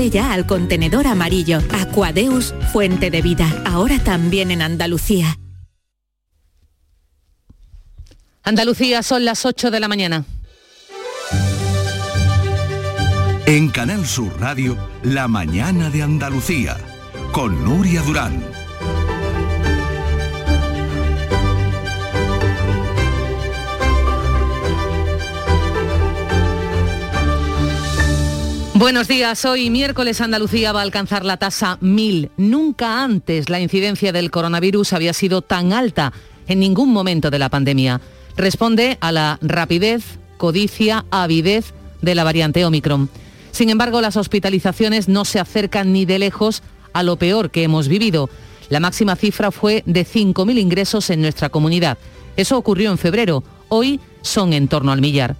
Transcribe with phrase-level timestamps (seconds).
[0.00, 1.58] botella al contenedor amarillo.
[1.72, 5.38] Aquadeus, fuente de vida, ahora también en Andalucía.
[8.42, 10.24] Andalucía son las 8 de la mañana.
[13.44, 16.78] En Canal Sur Radio, La mañana de Andalucía,
[17.32, 18.59] con Nuria Durán.
[28.80, 29.44] Buenos días.
[29.44, 32.30] Hoy miércoles Andalucía va a alcanzar la tasa 1000.
[32.38, 36.14] Nunca antes la incidencia del coronavirus había sido tan alta
[36.48, 38.00] en ningún momento de la pandemia.
[38.38, 43.10] Responde a la rapidez, codicia, avidez de la variante Omicron.
[43.50, 46.62] Sin embargo, las hospitalizaciones no se acercan ni de lejos
[46.94, 48.30] a lo peor que hemos vivido.
[48.70, 51.98] La máxima cifra fue de 5.000 ingresos en nuestra comunidad.
[52.34, 53.44] Eso ocurrió en febrero.
[53.68, 55.36] Hoy son en torno al millar.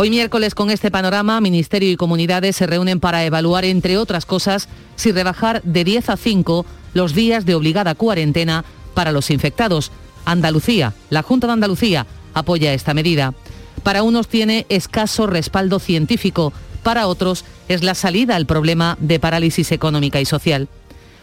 [0.00, 4.68] Hoy miércoles con este panorama, Ministerio y comunidades se reúnen para evaluar, entre otras cosas,
[4.94, 9.90] si rebajar de 10 a 5 los días de obligada cuarentena para los infectados.
[10.24, 13.34] Andalucía, la Junta de Andalucía, apoya esta medida.
[13.82, 16.52] Para unos tiene escaso respaldo científico,
[16.84, 20.68] para otros es la salida al problema de parálisis económica y social.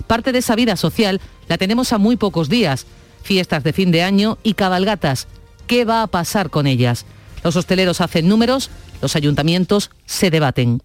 [0.06, 2.88] Parte de esa vida social la tenemos a muy pocos días,
[3.24, 5.28] fiestas de fin de año y cabalgatas.
[5.66, 7.06] ¿Qué va a pasar con ellas?
[7.46, 8.72] Los hosteleros hacen números,
[9.04, 10.82] los ayuntamientos se debaten.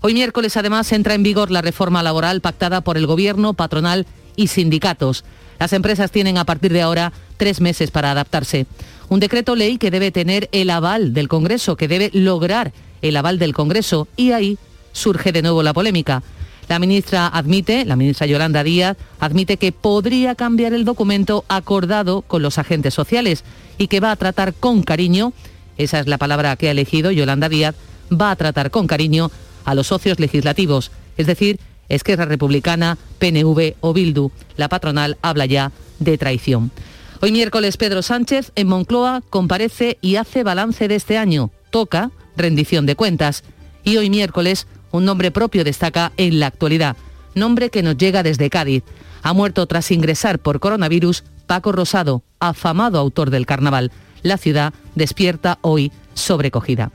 [0.00, 4.46] Hoy miércoles además entra en vigor la reforma laboral pactada por el Gobierno, patronal y
[4.46, 5.26] sindicatos.
[5.58, 8.64] Las empresas tienen a partir de ahora tres meses para adaptarse.
[9.10, 13.38] Un decreto ley que debe tener el aval del Congreso, que debe lograr el aval
[13.38, 14.56] del Congreso y ahí
[14.92, 16.22] surge de nuevo la polémica.
[16.70, 22.40] La ministra admite, la ministra Yolanda Díaz, admite que podría cambiar el documento acordado con
[22.40, 23.44] los agentes sociales
[23.76, 25.34] y que va a tratar con cariño
[25.82, 27.74] esa es la palabra que ha elegido Yolanda Díaz,
[28.12, 29.30] va a tratar con cariño
[29.64, 34.30] a los socios legislativos, es decir, Esquerra Republicana, PNV o Bildu.
[34.56, 36.70] La patronal habla ya de traición.
[37.20, 41.50] Hoy miércoles Pedro Sánchez en Moncloa comparece y hace balance de este año.
[41.70, 43.42] Toca rendición de cuentas.
[43.82, 46.96] Y hoy miércoles un nombre propio destaca en la actualidad.
[47.34, 48.84] Nombre que nos llega desde Cádiz.
[49.22, 53.90] Ha muerto tras ingresar por coronavirus Paco Rosado, afamado autor del carnaval
[54.22, 56.90] la ciudad despierta hoy sobrecogida.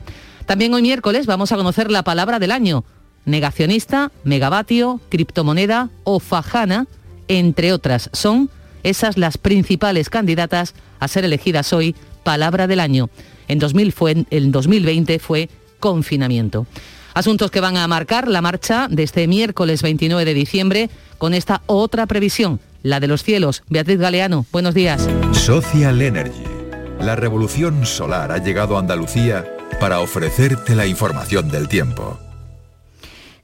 [0.45, 2.83] También hoy miércoles vamos a conocer la palabra del año.
[3.25, 6.85] Negacionista, megavatio, criptomoneda o fajana,
[7.27, 8.09] entre otras.
[8.13, 8.49] Son
[8.83, 13.09] esas las principales candidatas a ser elegidas hoy palabra del año.
[13.47, 15.49] En, 2000 fue, en 2020 fue
[15.79, 16.67] confinamiento.
[17.15, 21.61] Asuntos que van a marcar la marcha de este miércoles 29 de diciembre con esta
[21.65, 23.63] otra previsión, la de los cielos.
[23.69, 25.07] Beatriz Galeano, buenos días.
[25.31, 26.54] Social Energy
[26.99, 29.45] la revolución solar ha llegado a Andalucía
[29.79, 32.19] para ofrecerte la información del tiempo.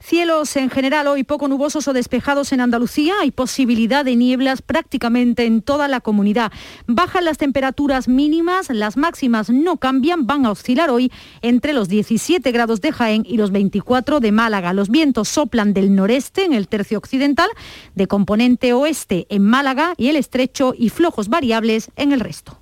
[0.00, 3.14] Cielos en general hoy poco nubosos o despejados en Andalucía.
[3.20, 6.50] Hay posibilidad de nieblas prácticamente en toda la comunidad.
[6.88, 12.50] Bajan las temperaturas mínimas, las máximas no cambian, van a oscilar hoy entre los 17
[12.50, 14.72] grados de Jaén y los 24 de Málaga.
[14.72, 17.48] Los vientos soplan del noreste en el tercio occidental,
[17.94, 22.61] de componente oeste en Málaga y el estrecho y flojos variables en el resto.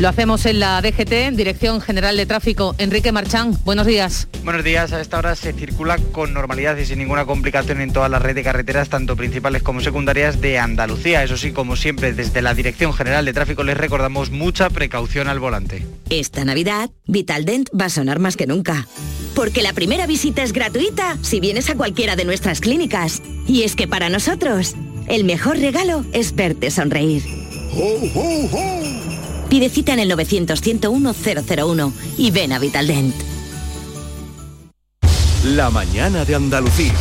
[0.00, 2.74] Lo hacemos en la DGT, Dirección General de Tráfico.
[2.78, 4.28] Enrique Marchán, buenos días.
[4.44, 8.08] Buenos días, a esta hora se circula con normalidad y sin ninguna complicación en toda
[8.08, 11.22] la red de carreteras, tanto principales como secundarias de Andalucía.
[11.22, 15.38] Eso sí, como siempre, desde la Dirección General de Tráfico les recordamos mucha precaución al
[15.38, 15.86] volante.
[16.08, 18.88] Esta Navidad, Vitaldent va a sonar más que nunca.
[19.34, 23.20] Porque la primera visita es gratuita si vienes a cualquiera de nuestras clínicas.
[23.46, 24.76] Y es que para nosotros,
[25.08, 27.22] el mejor regalo es verte sonreír.
[29.50, 33.16] Pide cita en el 900-101-001 y ven a Vitaldent.
[35.44, 36.94] La mañana de Andalucía.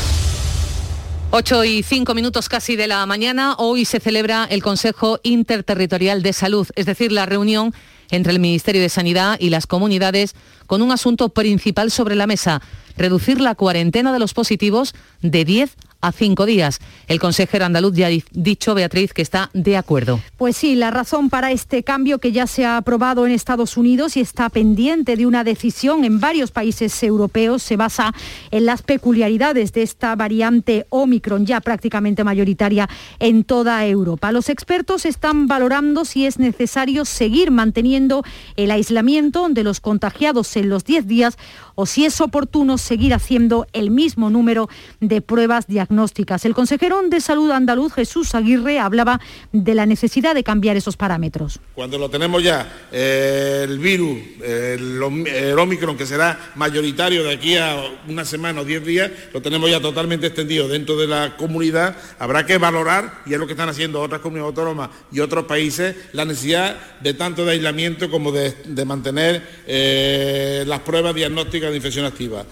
[1.30, 3.54] 8 y 5 minutos casi de la mañana.
[3.60, 7.72] Hoy se celebra el Consejo Interterritorial de Salud, es decir, la reunión
[8.10, 10.34] entre el Ministerio de Sanidad y las comunidades
[10.66, 12.64] con un asunto principal sobre la mesa,
[12.98, 16.80] reducir la cuarentena de los positivos de 10 a cinco días.
[17.08, 20.20] El consejero andaluz ya ha dicho, Beatriz, que está de acuerdo.
[20.38, 24.18] Pues sí, la razón para este cambio que ya se ha aprobado en Estados Unidos
[24.18, 28.14] y está pendiente de una decisión en varios países europeos se basa
[28.52, 34.32] en las peculiaridades de esta variante Omicron ya prácticamente mayoritaria en toda Europa.
[34.32, 38.24] Los expertos están valorando si es necesario seguir manteniendo
[38.56, 41.38] el aislamiento de los contagiados en los 10 días
[41.82, 44.68] o si es oportuno seguir haciendo el mismo número
[45.00, 46.44] de pruebas diagnósticas.
[46.44, 49.22] El consejero de Salud andaluz, Jesús Aguirre, hablaba
[49.54, 51.62] de la necesidad de cambiar esos parámetros.
[51.76, 57.82] Cuando lo tenemos ya, eh, el virus, el, Omicron, que será mayoritario de aquí a
[58.10, 62.46] una semana o diez días, lo tenemos ya totalmente extendido dentro de la comunidad, habrá
[62.46, 66.26] que valorar, y es lo que están haciendo otras comunidades autónomas y otros países, la
[66.26, 68.50] necesidad de tanto de aislamiento como de,
[68.84, 72.46] mantener eh, las pruebas diagnósticas de infección activa.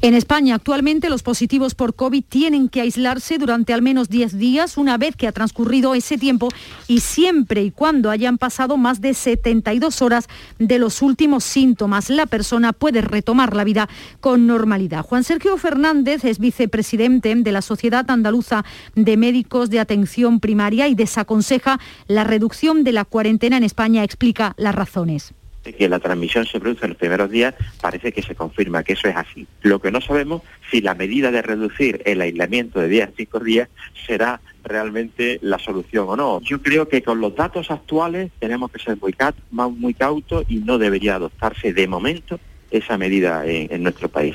[0.00, 4.76] En España actualmente los positivos por COVID tienen que aislarse durante al menos 10 días
[4.76, 6.50] una vez que ha transcurrido ese tiempo
[6.86, 10.28] y siempre y cuando hayan pasado más de 72 horas
[10.58, 12.10] de los últimos síntomas.
[12.10, 13.88] La persona puede retomar la vida
[14.20, 15.04] con normalidad.
[15.04, 18.64] Juan Sergio Fernández es vicepresidente de la Sociedad Andaluza
[18.94, 24.04] de Médicos de Atención Primaria y desaconseja la reducción de la cuarentena en España.
[24.04, 25.32] Explica las razones
[25.72, 29.08] que la transmisión se produce en los primeros días, parece que se confirma que eso
[29.08, 29.46] es así.
[29.62, 33.40] Lo que no sabemos si la medida de reducir el aislamiento de 10 a 5
[33.40, 33.68] días
[34.06, 36.40] será realmente la solución o no.
[36.40, 41.16] Yo creo que con los datos actuales tenemos que ser muy, cautos y no debería
[41.16, 42.40] adoptarse de momento
[42.70, 44.34] esa medida en nuestro país.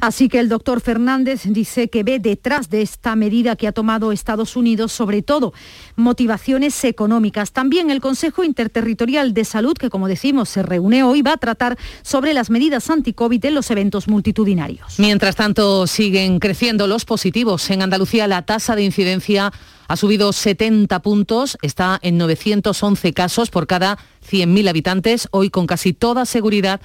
[0.00, 4.12] Así que el doctor Fernández dice que ve detrás de esta medida que ha tomado
[4.12, 5.52] Estados Unidos, sobre todo,
[5.96, 7.52] motivaciones económicas.
[7.52, 11.76] También el Consejo Interterritorial de Salud, que como decimos se reúne hoy, va a tratar
[12.02, 14.98] sobre las medidas anti-COVID en los eventos multitudinarios.
[14.98, 17.68] Mientras tanto, siguen creciendo los positivos.
[17.70, 19.52] En Andalucía la tasa de incidencia
[19.88, 23.98] ha subido 70 puntos, está en 911 casos por cada
[24.30, 26.80] 100.000 habitantes, hoy con casi toda seguridad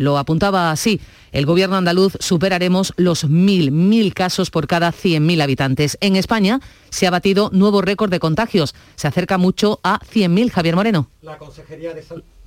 [0.00, 0.98] lo apuntaba así.
[1.30, 5.98] El gobierno andaluz superaremos los mil, mil casos por cada 100.000 habitantes.
[6.00, 8.74] En España se ha batido nuevo récord de contagios.
[8.96, 10.50] Se acerca mucho a 100.000.
[10.50, 11.10] Javier Moreno.
[11.20, 12.02] La Consejería de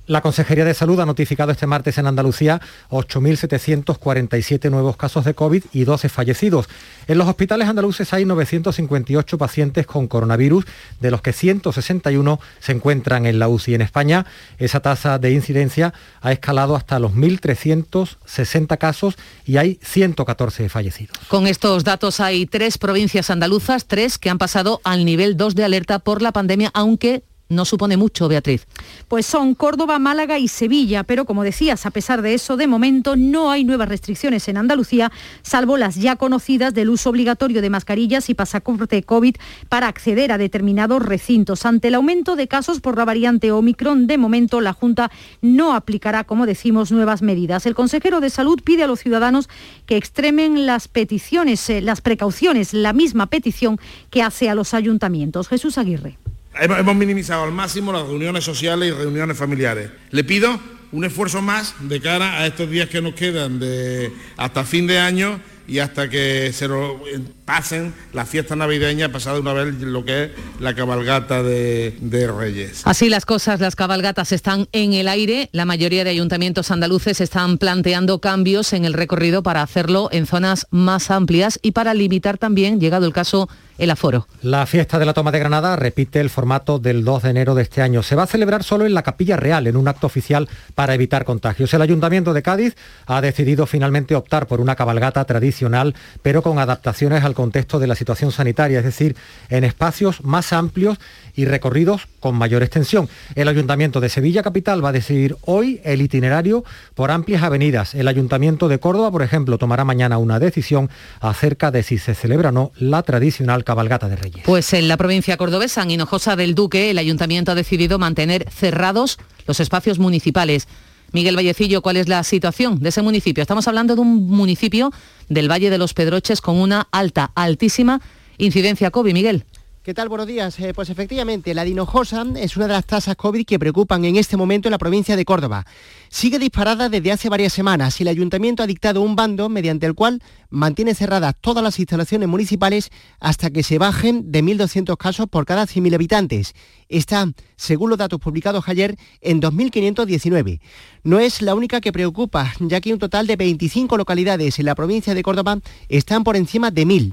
[0.06, 2.60] la Consejería de Salud ha notificado este martes en Andalucía
[2.90, 6.68] 8.747 nuevos casos de COVID y 12 fallecidos.
[7.06, 10.64] En los hospitales andaluces hay 958 pacientes con coronavirus,
[11.00, 13.74] de los que 161 se encuentran en la UCI.
[13.74, 14.26] En España,
[14.58, 19.16] esa tasa de incidencia ha escalado hasta los 1.360 casos
[19.46, 21.16] y hay 114 fallecidos.
[21.28, 25.64] Con estos datos hay tres provincias andaluzas, tres que han pasado al nivel 2 de
[25.64, 27.22] alerta por la pandemia, aunque
[27.54, 28.66] no supone mucho, Beatriz.
[29.08, 33.16] Pues son Córdoba, Málaga y Sevilla, pero como decías, a pesar de eso, de momento
[33.16, 35.12] no hay nuevas restricciones en Andalucía,
[35.42, 39.36] salvo las ya conocidas del uso obligatorio de mascarillas y pasaporte COVID
[39.68, 41.66] para acceder a determinados recintos.
[41.66, 45.10] Ante el aumento de casos por la variante Omicron, de momento la Junta
[45.42, 47.66] no aplicará, como decimos, nuevas medidas.
[47.66, 49.48] El consejero de Salud pide a los ciudadanos
[49.86, 53.78] que extremen las peticiones, eh, las precauciones, la misma petición
[54.10, 55.48] que hace a los ayuntamientos.
[55.48, 56.18] Jesús Aguirre.
[56.60, 59.90] Hemos minimizado al máximo las reuniones sociales y reuniones familiares.
[60.10, 60.60] Le pido
[60.92, 64.98] un esfuerzo más de cara a estos días que nos quedan de hasta fin de
[65.00, 67.00] año y hasta que se lo
[67.44, 70.30] pasen las fiestas navideñas, pasada una vez lo que es
[70.60, 71.94] la cabalgata de,
[72.36, 72.82] Reyes.
[72.84, 75.48] Así las cosas, las cabalgatas están en el aire.
[75.52, 80.66] La mayoría de ayuntamientos andaluces están planteando cambios en el recorrido para hacerlo en zonas
[80.70, 84.26] más amplias y para limitar también, llegado el caso, el aforo.
[84.42, 87.62] La fiesta de la toma de Granada repite el formato del 2 de enero de
[87.62, 88.02] este año.
[88.02, 91.24] Se va a celebrar solo en la Capilla Real, en un acto oficial para evitar
[91.24, 91.72] contagios.
[91.74, 92.76] El Ayuntamiento de Cádiz
[93.06, 97.94] ha decidido finalmente optar por una cabalgata tradicional, pero con adaptaciones al contexto de la
[97.94, 99.16] situación sanitaria, es decir,
[99.48, 100.98] en espacios más amplios
[101.34, 103.08] y recorridos con mayor extensión.
[103.34, 106.64] El Ayuntamiento de Sevilla Capital va a decidir hoy el itinerario
[106.94, 107.94] por amplias avenidas.
[107.94, 112.50] El Ayuntamiento de Córdoba, por ejemplo, tomará mañana una decisión acerca de si se celebra
[112.50, 114.44] o no la tradicional cabalgata de Reyes.
[114.44, 119.18] Pues en la provincia cordobesa, en Hinojosa del Duque, el Ayuntamiento ha decidido mantener cerrados
[119.46, 120.68] los espacios municipales.
[121.12, 123.42] Miguel Vallecillo, ¿cuál es la situación de ese municipio?
[123.42, 124.90] Estamos hablando de un municipio
[125.28, 128.00] del Valle de los Pedroches con una alta, altísima
[128.38, 129.12] incidencia COVID.
[129.12, 129.44] Miguel.
[129.84, 130.08] ¿Qué tal?
[130.08, 130.58] Buenos días.
[130.60, 134.38] Eh, pues efectivamente, la dinojosa es una de las tasas COVID que preocupan en este
[134.38, 135.66] momento en la provincia de Córdoba.
[136.08, 139.92] Sigue disparada desde hace varias semanas y el ayuntamiento ha dictado un bando mediante el
[139.92, 142.88] cual mantiene cerradas todas las instalaciones municipales
[143.20, 146.54] hasta que se bajen de 1.200 casos por cada 100.000 habitantes.
[146.88, 150.60] Está, según los datos publicados ayer, en 2.519.
[151.02, 154.76] No es la única que preocupa, ya que un total de 25 localidades en la
[154.76, 155.58] provincia de Córdoba
[155.90, 157.12] están por encima de 1.000.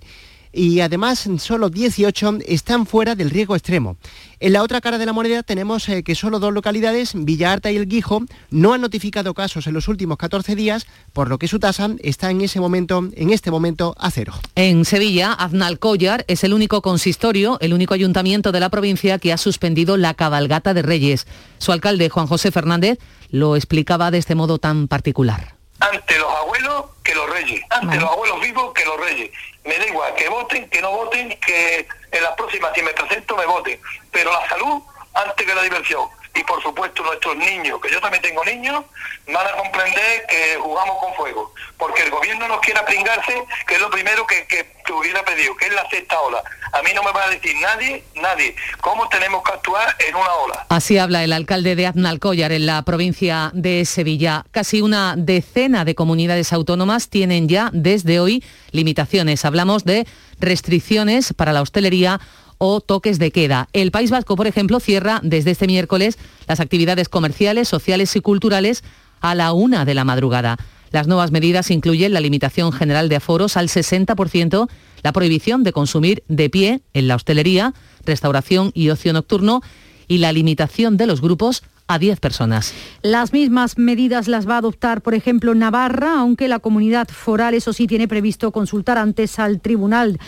[0.54, 3.98] y además solo 18 están fuera del riesgo extremo.
[4.40, 7.72] En la otra cara de la moneda tenemos eh, que solo dos localidades, Villa Arta
[7.72, 11.48] y El Guijo, no han notificado casos en los últimos 14 días, por lo que
[11.48, 14.34] su tasa está en ese momento, en este momento, a cero.
[14.56, 19.38] En Sevilla, Aznalcóllar es el único consistorio, el único ayuntamiento de la provincia que ha
[19.38, 21.28] suspendido la cabalgata de Reyes.
[21.58, 25.61] Su alcalde, Juan José Fernández, lo explicaba de este modo tan particular.
[25.82, 29.32] Ante los abuelos que los reyes, ante los abuelos vivos que los reyes.
[29.64, 33.36] Me da igual que voten, que no voten, que en las próximas si me presento
[33.36, 33.80] me voten,
[34.12, 34.82] pero la salud
[35.14, 38.86] antes que la diversión y por supuesto nuestros niños, que yo también tengo niños,
[39.28, 43.82] van a comprender que jugamos con fuego, porque el gobierno nos quiere pringarse, que es
[43.82, 46.44] lo primero que, que, hubiera pedido, que es la sexta ola.
[46.74, 50.34] A mí no me va a decir nadie, nadie, cómo tenemos que actuar en una
[50.34, 50.66] ola.
[50.68, 54.44] Así habla el alcalde de Aznalcóllar en la provincia de Sevilla.
[54.52, 59.46] Casi una decena de comunidades autónomas tienen ya desde hoy limitaciones.
[59.46, 60.06] Hablamos de
[60.40, 62.20] restricciones para la hostelería
[62.64, 63.70] o toques de queda.
[63.74, 68.84] El País Vasco, por ejemplo, cierra desde este miércoles las actividades comerciales, sociales y culturales
[69.20, 70.58] a la una de la madrugada.
[70.92, 74.70] Las nuevas medidas incluyen la limitación general de aforos al 60%,
[75.02, 77.74] la prohibición de consumir de pie en la hostelería,
[78.06, 79.62] restauración y ocio nocturno
[80.08, 82.74] y la limitación de los grupos a 10 personas.
[83.02, 87.74] Las mismas medidas las va a adoptar, por ejemplo, Navarra, aunque la comunidad foral, eso
[87.74, 90.20] sí, tiene previsto consultar antes al Tribunal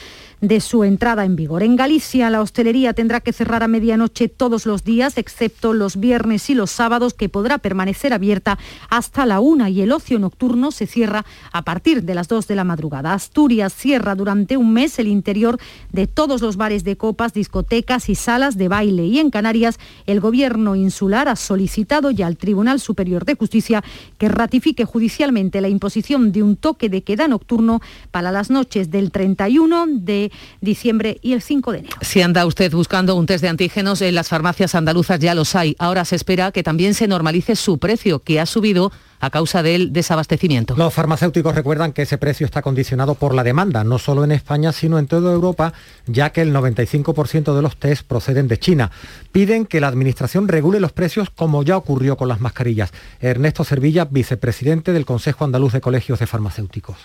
[0.44, 1.64] de su entrada en vigor.
[1.64, 6.50] En Galicia, la hostelería tendrá que cerrar a medianoche todos los días, excepto los viernes
[6.50, 8.60] y los sábados, que podrá permanecer abierta
[8.90, 12.56] hasta la una y el ocio nocturno se cierra a partir de las dos de
[12.56, 13.14] la madrugada.
[13.14, 15.58] Asturias cierra durante un mes el interior
[15.94, 19.06] de todos los bares de copas, discotecas y salas de baile.
[19.06, 23.82] Y en Canarias, el gobierno insular ha solicitado ya al Tribunal Superior de Justicia
[24.18, 27.80] que ratifique judicialmente la imposición de un toque de queda nocturno
[28.12, 31.98] para las noches del 31 de diciembre y el 5 de enero.
[32.02, 35.75] Si anda usted buscando un test de antígenos, en las farmacias andaluzas ya los hay.
[35.80, 38.92] Ahora se espera que también se normalice su precio, que ha subido
[39.24, 40.75] a causa del desabastecimiento.
[40.75, 44.74] Los farmacéuticos recuerdan que ese precio está condicionado por la demanda, no solo en España,
[44.74, 45.72] sino en toda Europa,
[46.08, 48.92] ya que el 95% de los test proceden de China.
[49.32, 52.92] Piden que la Administración regule los precios como ya ocurrió con las mascarillas.
[53.22, 56.98] Ernesto Servilla, vicepresidente del Consejo Andaluz de Colegios de Farmacéuticos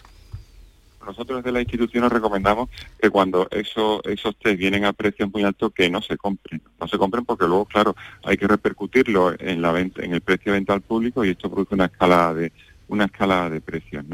[1.08, 2.68] nosotros desde la institución nos recomendamos
[3.00, 6.60] que cuando eso, esos test vienen a precios muy altos que no se compren.
[6.78, 10.52] No se compren porque luego, claro, hay que repercutirlo en la venta, en el precio
[10.52, 12.52] de venta al público y esto produce una escala de
[12.88, 14.04] una escala de precios.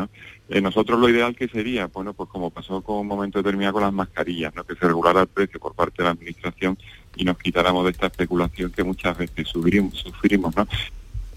[0.49, 3.83] Eh, nosotros lo ideal que sería, bueno, pues como pasó con un momento determinado con
[3.83, 4.53] las mascarillas.
[4.53, 6.79] Que se regulara el precio por parte de la administración
[7.17, 10.67] y nos quitáramos de esta especulación que muchas veces sufrimos, sufrimos ¿no?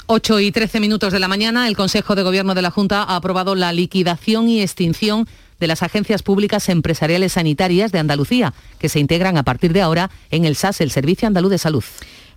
[0.09, 3.17] 8 y 13 minutos de la mañana, el Consejo de Gobierno de la Junta ha
[3.17, 5.27] aprobado la liquidación y extinción
[5.59, 10.09] de las agencias públicas empresariales sanitarias de Andalucía, que se integran a partir de ahora
[10.31, 11.83] en el SAS, el Servicio Andaluz de Salud.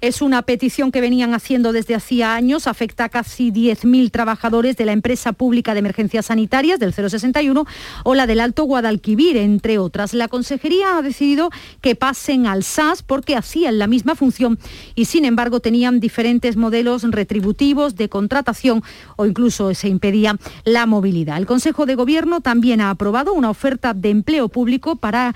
[0.01, 4.87] Es una petición que venían haciendo desde hacía años, afecta a casi 10.000 trabajadores de
[4.87, 7.67] la empresa pública de emergencias sanitarias del 061
[8.05, 10.15] o la del Alto Guadalquivir, entre otras.
[10.15, 11.51] La consejería ha decidido
[11.83, 14.59] que pasen al SAS porque hacían la misma función
[14.95, 18.83] y sin embargo tenían diferentes modelos retributivos de contratación
[19.17, 21.37] o incluso se impedía la movilidad.
[21.37, 25.35] El Consejo de Gobierno también ha aprobado una oferta de empleo público para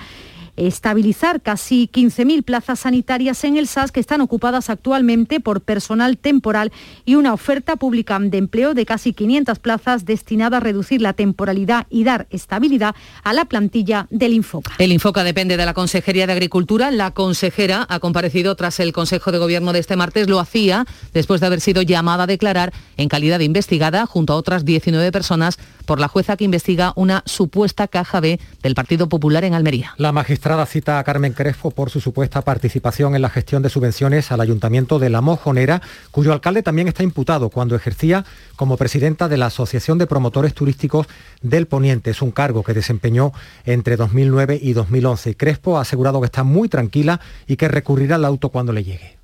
[0.57, 6.73] estabilizar casi 15.000 plazas sanitarias en el SAS que están ocupadas actualmente por personal temporal
[7.05, 11.87] y una oferta pública de empleo de casi 500 plazas destinada a reducir la temporalidad
[11.91, 14.73] y dar estabilidad a la plantilla del Infoca.
[14.79, 16.91] El Infoca depende de la Consejería de Agricultura.
[16.91, 20.29] La consejera ha comparecido tras el Consejo de Gobierno de este martes.
[20.29, 24.37] Lo hacía después de haber sido llamada a declarar en calidad de investigada junto a
[24.37, 29.45] otras 19 personas por la jueza que investiga una supuesta caja B del Partido Popular
[29.45, 29.95] en Almería.
[29.99, 34.31] La magistrada cita a Carmen Crespo por su supuesta participación en la gestión de subvenciones
[34.31, 39.39] al Ayuntamiento de La Mojonera, cuyo alcalde también está imputado cuando ejercía como presidenta de
[39.39, 41.07] la Asociación de Promotores Turísticos
[41.41, 42.11] del Poniente.
[42.11, 43.33] Es un cargo que desempeñó
[43.65, 45.35] entre 2009 y 2011.
[45.35, 49.19] Crespo ha asegurado que está muy tranquila y que recurrirá al auto cuando le llegue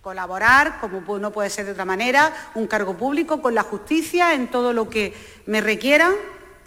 [0.00, 4.50] colaborar, como no puede ser de otra manera, un cargo público con la justicia en
[4.50, 5.12] todo lo que
[5.44, 6.14] me requieran,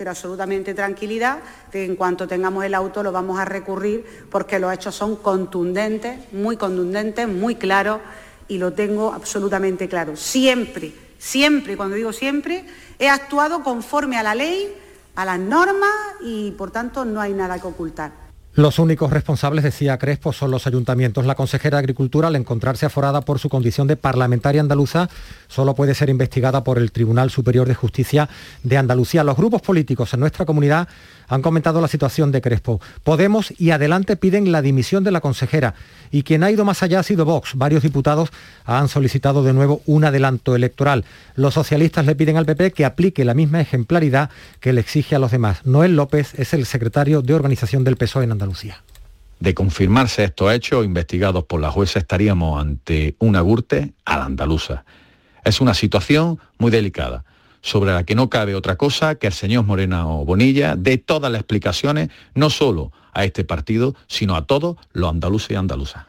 [0.01, 1.37] pero absolutamente tranquilidad,
[1.71, 6.33] que en cuanto tengamos el auto lo vamos a recurrir porque los hechos son contundentes,
[6.33, 7.99] muy contundentes, muy claros
[8.47, 10.17] y lo tengo absolutamente claro.
[10.17, 12.65] Siempre, siempre, cuando digo siempre,
[12.97, 14.75] he actuado conforme a la ley,
[15.13, 18.30] a las normas y por tanto no hay nada que ocultar.
[18.53, 21.25] Los únicos responsables, decía Crespo, son los ayuntamientos.
[21.25, 25.09] La consejera de Agricultura, al encontrarse aforada por su condición de parlamentaria andaluza,
[25.47, 28.27] solo puede ser investigada por el Tribunal Superior de Justicia
[28.63, 29.23] de Andalucía.
[29.23, 30.89] Los grupos políticos en nuestra comunidad
[31.29, 32.81] han comentado la situación de Crespo.
[33.05, 35.75] Podemos y adelante piden la dimisión de la consejera
[36.11, 37.51] y quien ha ido más allá ha sido Vox.
[37.55, 38.31] Varios diputados
[38.65, 41.05] han solicitado de nuevo un adelanto electoral.
[41.35, 44.29] Los socialistas le piden al PP que aplique la misma ejemplaridad
[44.59, 45.65] que le exige a los demás.
[45.65, 48.83] Noel López es el secretario de organización del PSOE en Andalucía.
[49.39, 54.85] De confirmarse estos hechos investigados por la jueza estaríamos ante una gurte a la andaluza.
[55.43, 57.23] Es una situación muy delicada
[57.61, 61.31] sobre la que no cabe otra cosa que el señor Morena o Bonilla dé todas
[61.31, 66.05] las explicaciones, no solo a este partido, sino a todos los andaluces y andaluzas.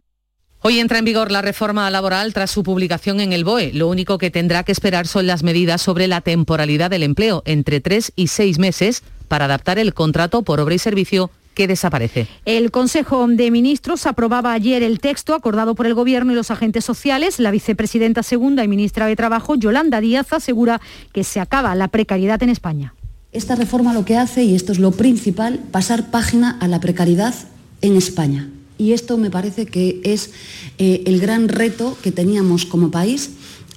[0.61, 3.73] Hoy entra en vigor la reforma laboral tras su publicación en el BOE.
[3.73, 7.81] Lo único que tendrá que esperar son las medidas sobre la temporalidad del empleo, entre
[7.81, 12.27] tres y seis meses, para adaptar el contrato por obra y servicio que desaparece.
[12.45, 16.85] El Consejo de Ministros aprobaba ayer el texto acordado por el Gobierno y los agentes
[16.85, 17.39] sociales.
[17.39, 20.81] La vicepresidenta segunda y ministra de Trabajo, Yolanda Díaz, asegura
[21.13, 22.95] que se acaba la precariedad en España.
[23.33, 27.35] Esta reforma lo que hace, y esto es lo principal, pasar página a la precariedad
[27.81, 28.51] en España.
[28.79, 30.33] Y esto me parece que es
[30.79, 33.31] eh, el gran reto que teníamos como país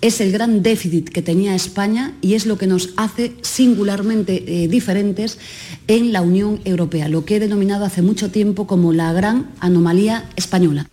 [0.05, 4.67] es el gran déficit que tenía España y es lo que nos hace singularmente eh,
[4.67, 5.39] diferentes
[5.87, 10.29] en la Unión Europea, lo que he denominado hace mucho tiempo como la gran anomalía
[10.35, 10.87] española.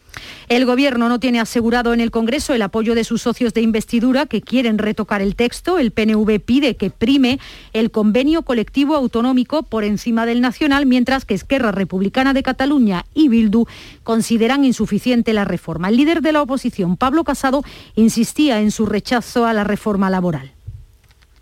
[0.49, 4.27] El Gobierno no tiene asegurado en el Congreso el apoyo de sus socios de investidura
[4.27, 5.79] que quieren retocar el texto.
[5.79, 7.39] El PNV pide que prime
[7.73, 13.29] el convenio colectivo autonómico por encima del nacional, mientras que Esquerra Republicana de Cataluña y
[13.29, 13.65] Bildu
[14.03, 15.89] consideran insuficiente la reforma.
[15.89, 17.63] El líder de la oposición, Pablo Casado,
[17.95, 20.53] insistía en su rechazo a la reforma laboral.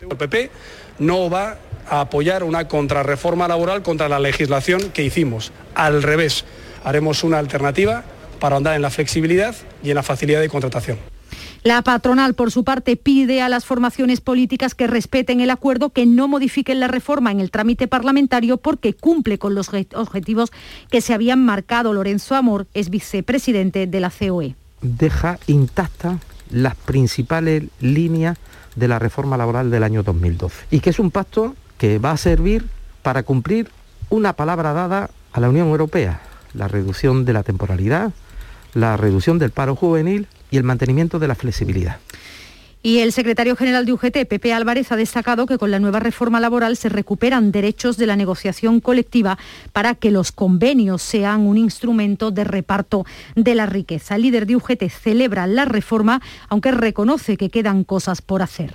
[0.01, 0.51] El PP
[1.01, 1.59] no va
[1.89, 5.53] a apoyar una contrarreforma laboral contra la legislación que hicimos.
[5.75, 6.45] Al revés,
[6.85, 8.05] haremos una alternativa
[8.41, 10.99] para andar en la flexibilidad y en la facilidad de contratación.
[11.63, 16.07] La patronal, por su parte, pide a las formaciones políticas que respeten el acuerdo, que
[16.07, 20.53] no modifiquen la reforma en el trámite parlamentario porque cumple con los objetivos
[20.91, 21.93] que se habían marcado.
[21.93, 24.55] Lorenzo Amor es vicepresidente de la COE.
[24.81, 26.19] Deja intactas
[26.51, 28.39] las principales líneas
[28.75, 32.17] de la reforma laboral del año 2012 y que es un pacto que va a
[32.17, 32.67] servir
[33.03, 33.71] para cumplir
[34.09, 36.23] una palabra dada a la Unión Europea,
[36.55, 38.13] la reducción de la temporalidad,
[38.75, 41.99] la reducción del paro juvenil y el mantenimiento de la flexibilidad.
[42.83, 46.41] Y el secretario general de UGT, Pepe Álvarez, ha destacado que con la nueva reforma
[46.41, 49.39] laboral se recuperan derechos de la negociación colectiva
[49.75, 53.05] para que los convenios sean un instrumento de reparto
[53.37, 54.17] de la riqueza.
[54.17, 58.73] El líder de UGT celebra la reforma, aunque reconoce que quedan cosas por hacer.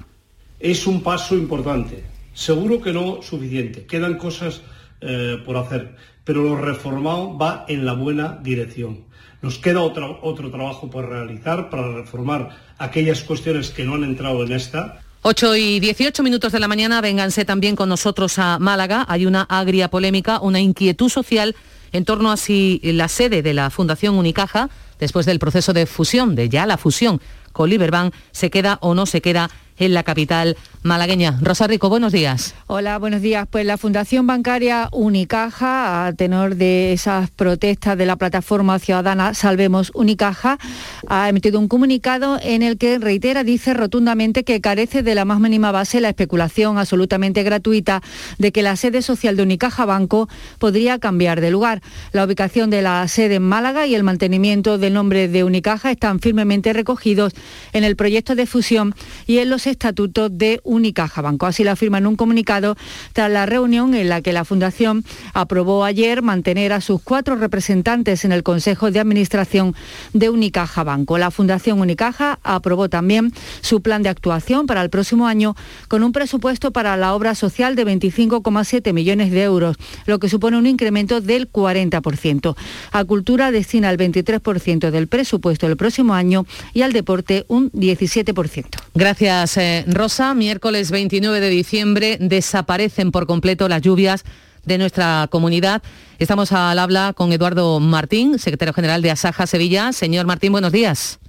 [0.60, 2.04] Es un paso importante,
[2.36, 4.62] seguro que no suficiente, quedan cosas
[5.02, 9.05] eh, por hacer, pero lo reformado va en la buena dirección.
[9.46, 14.44] Nos queda otro, otro trabajo por realizar para reformar aquellas cuestiones que no han entrado
[14.44, 15.02] en esta.
[15.22, 19.06] 8 y 18 minutos de la mañana, vénganse también con nosotros a Málaga.
[19.08, 21.56] Hay una agria polémica, una inquietud social
[21.92, 26.34] en torno a si la sede de la Fundación Unicaja, después del proceso de fusión,
[26.34, 30.58] de ya la fusión con Liberbank, se queda o no se queda en la capital
[30.84, 31.40] malagueña.
[31.42, 32.54] Rosa Rico, buenos días.
[32.68, 33.48] Hola, buenos días.
[33.50, 39.92] Pues la Fundación Bancaria Unicaja, a tenor de esas protestas de la plataforma ciudadana Salvemos
[39.96, 40.60] Unicaja,
[41.08, 45.40] ha emitido un comunicado en el que reitera, dice rotundamente que carece de la más
[45.40, 48.02] mínima base la especulación absolutamente gratuita
[48.38, 51.82] de que la sede social de Unicaja Banco podría cambiar de lugar.
[52.12, 56.20] La ubicación de la sede en Málaga y el mantenimiento del nombre de Unicaja están
[56.20, 57.34] firmemente recogidos
[57.74, 58.94] en el proyecto de fusión
[59.26, 61.46] y en los estatutos de Unicaja Banco.
[61.46, 62.76] Así lo afirma en un comunicado
[63.14, 68.26] tras la reunión en la que la Fundación aprobó ayer mantener a sus cuatro representantes
[68.26, 69.76] en el Consejo de Administración
[70.14, 71.18] de Unicaja Banco.
[71.18, 75.56] La Fundación Unicaja aprobó también su plan de actuación para el próximo año
[75.88, 80.58] con un presupuesto para la obra social de 25,7 millones de euros, lo que supone
[80.58, 82.56] un incremento del 40%.
[82.92, 88.66] A Cultura destina el 23% del presupuesto el próximo año y al deporte un 17%.
[88.94, 90.34] Gracias eh, Rosa.
[90.34, 94.24] Miércoles 29 de diciembre desaparecen por completo las lluvias
[94.66, 95.84] de nuestra comunidad.
[96.20, 99.92] Estamos al habla con Eduardo Martín, secretario general de Asaja Sevilla.
[99.94, 101.20] Señor Martín, buenos días.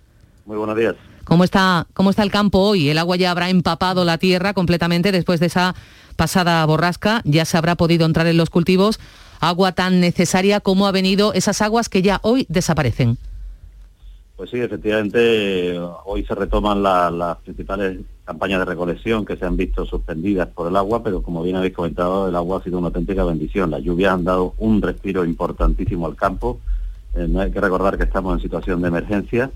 [0.45, 0.95] Muy buenos días.
[1.25, 2.89] ¿Cómo está, ¿Cómo está el campo hoy?
[2.89, 5.75] El agua ya habrá empapado la tierra completamente después de esa
[6.17, 7.21] pasada borrasca.
[7.25, 9.01] Ya se habrá podido entrar en los cultivos.
[9.41, 13.19] Agua tan necesaria como ha venido esas aguas que ya hoy desaparecen.
[14.37, 19.87] Pues sí, efectivamente, hoy se retoman las principales campañas de recolección que se han visto
[19.87, 23.25] suspendidas por el agua, pero como bien habéis comentado, el agua ha sido una auténtica
[23.25, 23.71] bendición.
[23.71, 26.59] Las lluvias han dado un respiro importantísimo al campo.
[27.15, 29.51] Eh, no hay que recordar que estamos en situación de emergencia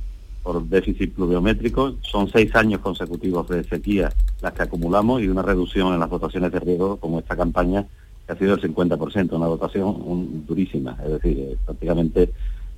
[0.45, 1.97] por déficit pluviométrico.
[2.03, 6.53] Son seis años consecutivos de sequía las que acumulamos y una reducción en las dotaciones
[6.53, 7.85] de riego como esta campaña
[8.25, 10.97] que ha sido el 50%, una dotación durísima.
[11.05, 12.33] Es decir, eh, prácticamente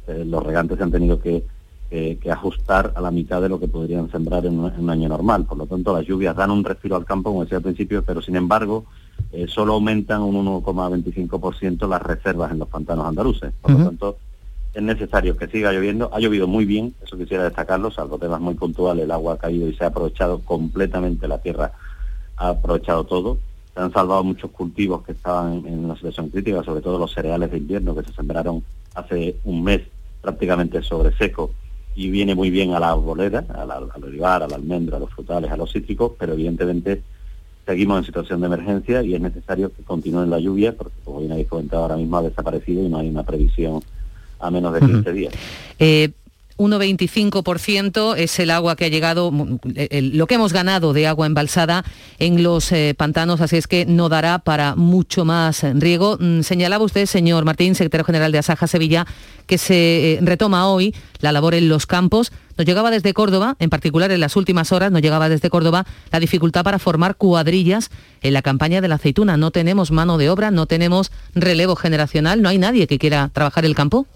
[0.06, 1.44] eh, los regantes han tenido que,
[2.30, 5.44] ajustar a la mitad de lo que podrían sembrar en un, año normal.
[5.44, 8.22] Por lo tanto, las lluvias dan un respiro al campo, como decía al principio, pero
[8.22, 8.86] sin embargo
[9.30, 13.52] eh, solo aumentan un 1,25% las reservas en los pantanos andaluces.
[13.60, 14.16] Por lo tanto,
[14.72, 16.10] es necesario que siga lloviendo.
[16.14, 19.68] Ha llovido muy bien, eso quisiera destacarlo, salvo temas muy puntuales, el agua ha caído
[19.68, 21.72] y se ha aprovechado completamente, la tierra
[22.36, 23.36] ha aprovechado todo.
[23.74, 27.50] Se han salvado muchos cultivos que estaban en una situación crítica, sobre todo los cereales
[27.50, 28.62] de invierno que se sembraron
[28.94, 29.82] hace un mes
[30.22, 31.50] prácticamente sobre seco
[31.94, 35.10] y viene muy bien a la arboleda, al, al olivar, a la almendra, a los
[35.10, 37.02] frutales, a los cítricos, pero evidentemente
[37.66, 41.32] seguimos en situación de emergencia y es necesario que continúen la lluvia, porque como bien
[41.32, 43.82] habéis comentado, ahora mismo ha desaparecido y no hay una previsión
[44.40, 45.34] a menos de 15 días.
[45.78, 46.10] Eh,
[46.58, 51.84] 1,25% es el agua que ha llegado, lo que hemos ganado de agua embalsada
[52.18, 56.16] en los eh, pantanos, así es que no dará para mucho más riego.
[56.20, 59.06] Mm, señalaba usted, señor Martín, secretario general de Asaja Sevilla,
[59.46, 62.32] que se eh, retoma hoy la labor en los campos.
[62.56, 66.20] Nos llegaba desde Córdoba, en particular en las últimas horas, nos llegaba desde Córdoba la
[66.20, 69.36] dificultad para formar cuadrillas en la campaña de la aceituna.
[69.36, 73.64] No tenemos mano de obra, no tenemos relevo generacional, no hay nadie que quiera trabajar
[73.64, 74.06] el campo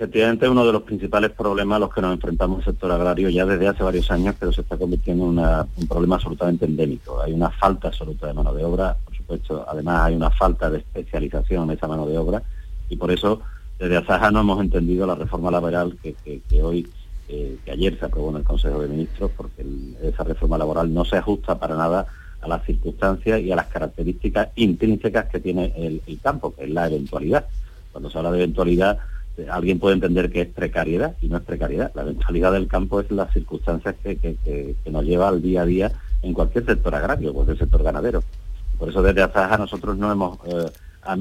[0.00, 3.28] efectivamente uno de los principales problemas a los que nos enfrentamos en el sector agrario
[3.28, 7.20] ya desde hace varios años, pero se está convirtiendo en un problema absolutamente endémico.
[7.20, 10.78] Hay una falta absoluta de mano de obra, por supuesto, además hay una falta de
[10.78, 12.42] especialización en esa mano de obra
[12.88, 13.42] y por eso
[13.78, 16.88] desde Asaja no hemos entendido la reforma laboral que, hoy,
[17.28, 19.66] eh, que ayer se aprobó en el Consejo de Ministros, porque
[20.02, 22.06] esa reforma laboral no se ajusta para nada
[22.40, 26.86] a las circunstancias y a las características intrínsecas que tiene el campo, que es la
[26.86, 27.44] eventualidad.
[27.92, 28.98] Cuando se habla de eventualidad,
[29.48, 31.92] alguien puede entender que es precariedad y no es precariedad.
[31.94, 36.34] La eventualidad del campo es las circunstancias que, nos lleva al día a día en
[36.34, 38.22] cualquier sector agrario, pues el sector ganadero.
[38.78, 40.70] Por eso desde Azaja nosotros no hemos, eh,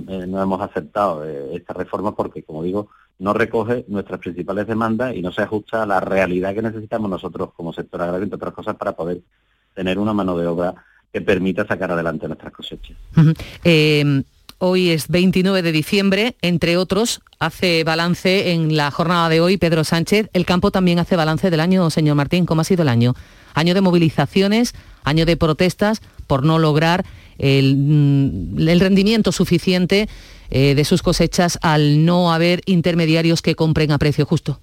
[0.07, 5.15] eh, no hemos aceptado eh, esta reforma porque, como digo, no recoge nuestras principales demandas
[5.15, 8.53] y no se ajusta a la realidad que necesitamos nosotros como sector agrario, entre otras
[8.53, 9.21] cosas, para poder
[9.73, 10.73] tener una mano de obra
[11.11, 12.97] que permita sacar adelante nuestras cosechas.
[14.61, 19.85] Hoy es 29 de diciembre, entre otros, hace balance en la jornada de hoy Pedro
[19.85, 20.29] Sánchez.
[20.33, 22.45] El campo también hace balance del año, señor Martín.
[22.45, 23.15] ¿Cómo ha sido el año?
[23.53, 27.05] Año de movilizaciones, año de protestas por no lograr
[27.37, 30.09] el, mm, rendimiento suficiente
[30.49, 34.59] eh, de sus cosechas al no haber intermediarios que compren a precio justo.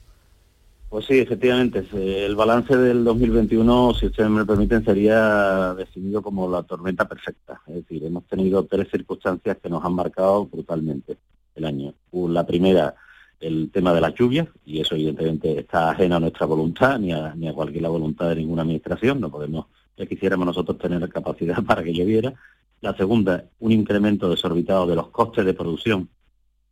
[0.96, 1.85] Pues sí, efectivamente.
[1.92, 7.61] El balance del 2021, si ustedes me permiten, sería definido como la tormenta perfecta.
[7.66, 11.18] Es decir, hemos tenido tres circunstancias que nos han marcado brutalmente
[11.54, 11.92] el año.
[12.12, 12.94] La primera,
[13.40, 17.35] el tema de las lluvias, y eso evidentemente está ajeno a nuestra voluntad, ni a,
[17.35, 19.20] ni a cualquier voluntad de ninguna administración.
[19.20, 19.66] No podemos,
[19.98, 22.32] ya quisiéramos nosotros tener capacidad para que lloviera.
[22.80, 26.09] La segunda, un incremento desorbitado de los costes de producción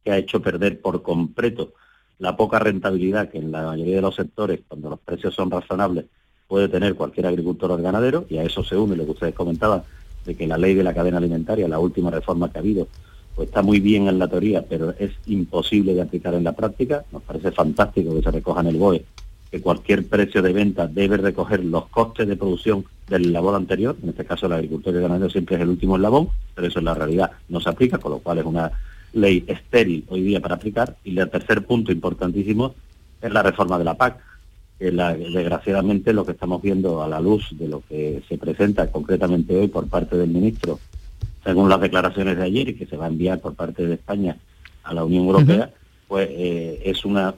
[0.02, 1.74] que ha hecho perder por completo
[2.18, 6.06] la poca rentabilidad que en la mayoría de los sectores, cuando los precios son razonables,
[6.48, 9.82] puede tener cualquier agricultor o ganadero, y a eso se une lo que ustedes comentaban,
[10.24, 12.88] de que la ley de la cadena alimentaria, la última reforma que ha habido,
[13.34, 17.04] pues está muy bien en la teoría, pero es imposible de aplicar en la práctica.
[17.10, 19.04] Nos parece fantástico que se recoja en el BOE
[19.54, 24.08] que cualquier precio de venta debe recoger los costes de producción del labor anterior, en
[24.08, 26.86] este caso el agricultor y el ganadero siempre es el último eslabón, pero eso en
[26.86, 28.72] la realidad no se aplica, con lo cual es una
[29.14, 30.96] ley estéril hoy día para aplicar.
[31.04, 32.74] Y el tercer punto importantísimo
[33.22, 34.18] es la reforma de la PAC,
[34.78, 39.56] que desgraciadamente lo que estamos viendo a la luz de lo que se presenta concretamente
[39.56, 40.78] hoy por parte del ministro,
[41.42, 44.36] según las declaraciones de ayer y que se va a enviar por parte de España
[44.82, 45.70] a la Unión Europea,
[46.08, 47.34] pues eh, es una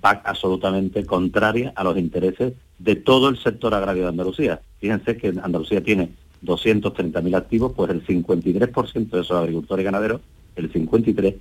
[0.00, 4.60] PAC absolutamente contraria a los intereses de todo el sector agrario de Andalucía.
[4.80, 6.10] Fíjense que Andalucía tiene
[6.44, 10.20] 230.000 activos, pues el 53% de esos agricultores y ganaderos
[10.58, 11.34] el 53,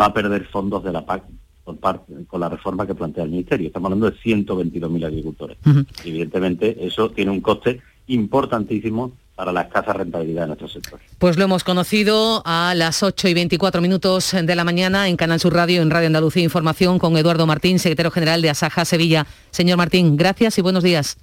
[0.00, 1.24] va a perder fondos de la PAC
[1.64, 3.68] por parte, con la reforma que plantea el Ministerio.
[3.68, 5.56] Estamos hablando de 122.000 agricultores.
[6.04, 11.00] Evidentemente, eso tiene un coste importantísimo para la escasa rentabilidad de nuestro sector.
[11.18, 15.40] Pues lo hemos conocido a las 8 y 24 minutos de la mañana en Canal
[15.40, 19.26] Sur Radio, en Radio Andalucía Información, con Eduardo Martín, secretario general de Asaja Sevilla.
[19.50, 21.16] Señor Martín, gracias y buenos días.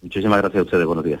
[0.00, 1.20] Muchísimas gracias a ustedes, buenos días.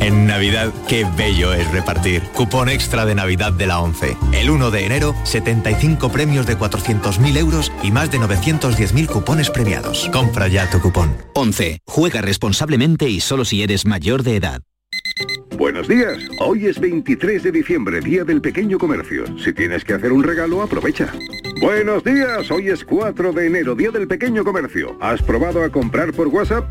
[0.00, 2.22] En Navidad, qué bello es repartir.
[2.34, 4.16] Cupón extra de Navidad de la 11.
[4.32, 10.08] El 1 de enero, 75 premios de 400.000 euros y más de 910.000 cupones premiados.
[10.10, 11.14] Compra ya tu cupón.
[11.34, 11.80] 11.
[11.86, 14.62] Juega responsablemente y solo si eres mayor de edad.
[15.58, 16.16] Buenos días.
[16.38, 19.24] Hoy es 23 de diciembre, Día del Pequeño Comercio.
[19.38, 21.12] Si tienes que hacer un regalo, aprovecha.
[21.60, 22.50] Buenos días.
[22.50, 24.96] Hoy es 4 de enero, Día del Pequeño Comercio.
[25.02, 26.70] ¿Has probado a comprar por WhatsApp?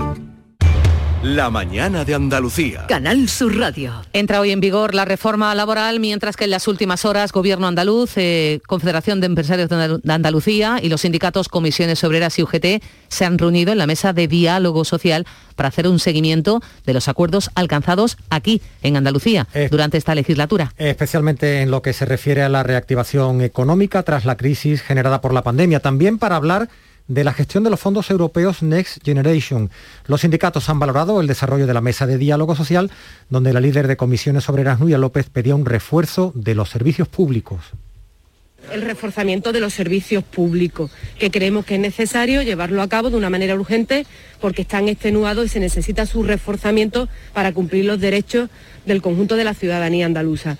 [1.35, 2.87] La mañana de Andalucía.
[2.87, 3.93] Canal Sur Radio.
[4.11, 8.17] Entra hoy en vigor la reforma laboral, mientras que en las últimas horas Gobierno andaluz,
[8.17, 13.37] eh, Confederación de Empresarios de Andalucía y los sindicatos Comisiones Obreras y UGT se han
[13.37, 18.17] reunido en la mesa de diálogo social para hacer un seguimiento de los acuerdos alcanzados
[18.29, 20.73] aquí, en Andalucía, durante esta legislatura.
[20.77, 25.33] Especialmente en lo que se refiere a la reactivación económica tras la crisis generada por
[25.33, 25.79] la pandemia.
[25.79, 26.67] También para hablar
[27.07, 29.69] de la gestión de los fondos europeos Next Generation.
[30.07, 32.91] Los sindicatos han valorado el desarrollo de la mesa de diálogo social,
[33.29, 37.73] donde la líder de comisiones obreras, Nuria López, pedía un refuerzo de los servicios públicos
[38.71, 43.17] el reforzamiento de los servicios públicos, que creemos que es necesario llevarlo a cabo de
[43.17, 44.05] una manera urgente
[44.39, 48.49] porque están extenuados y se necesita su reforzamiento para cumplir los derechos
[48.85, 50.57] del conjunto de la ciudadanía andaluza.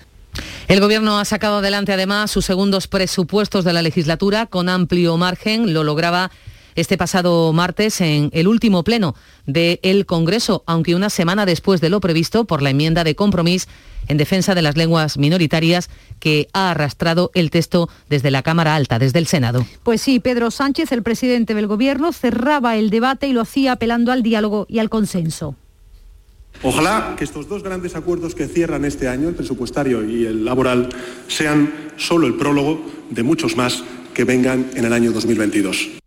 [0.68, 5.74] El Gobierno ha sacado adelante además sus segundos presupuestos de la legislatura con amplio margen.
[5.74, 6.30] Lo lograba
[6.74, 9.14] este pasado martes en el último pleno
[9.46, 13.68] del Congreso, aunque una semana después de lo previsto por la enmienda de compromiso
[14.08, 18.98] en defensa de las lenguas minoritarias que ha arrastrado el texto desde la Cámara Alta,
[18.98, 19.66] desde el Senado.
[19.82, 24.10] Pues sí, Pedro Sánchez, el presidente del Gobierno, cerraba el debate y lo hacía apelando
[24.10, 25.54] al diálogo y al consenso.
[26.62, 30.88] Ojalá que estos dos grandes acuerdos que cierran este año, el presupuestario y el laboral,
[31.26, 33.82] sean solo el prólogo de muchos más
[34.14, 36.02] que vengan en el año 2022.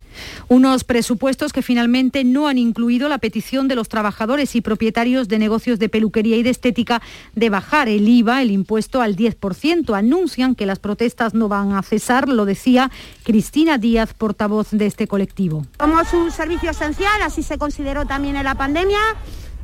[0.48, 5.38] Unos presupuestos que finalmente no han incluido la petición de los trabajadores y propietarios de
[5.38, 7.02] negocios de peluquería y de estética
[7.34, 9.96] de bajar el IVA, el impuesto al 10%.
[9.96, 12.90] Anuncian que las protestas no van a cesar, lo decía
[13.24, 15.66] Cristina Díaz, portavoz de este colectivo.
[15.78, 19.00] Somos un servicio esencial, así se consideró también en la pandemia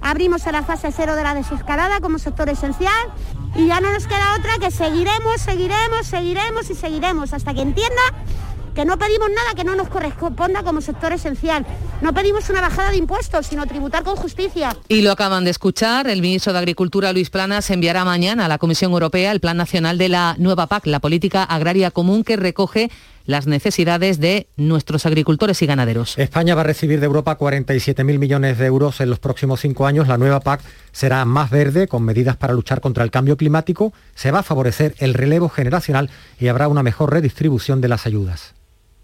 [0.03, 2.93] abrimos a la fase cero de la desescalada como sector esencial
[3.55, 8.03] y ya no nos queda otra que seguiremos, seguiremos, seguiremos y seguiremos hasta que entienda
[8.75, 11.67] que no pedimos nada que no nos corresponda como sector esencial.
[12.01, 14.77] No pedimos una bajada de impuestos, sino tributar con justicia.
[14.88, 18.59] Y lo acaban de escuchar, el ministro de Agricultura, Luis Planas, enviará mañana a la
[18.59, 22.91] Comisión Europea el Plan Nacional de la Nueva PAC, la Política Agraria Común, que recoge
[23.27, 26.19] las necesidades de nuestros agricultores y ganaderos.
[26.19, 30.09] España va a recibir de Europa 47.000 millones de euros en los próximos cinco años.
[30.09, 30.61] La nueva PAC
[30.93, 33.93] será más verde, con medidas para luchar contra el cambio climático.
[34.15, 38.55] Se va a favorecer el relevo generacional y habrá una mejor redistribución de las ayudas.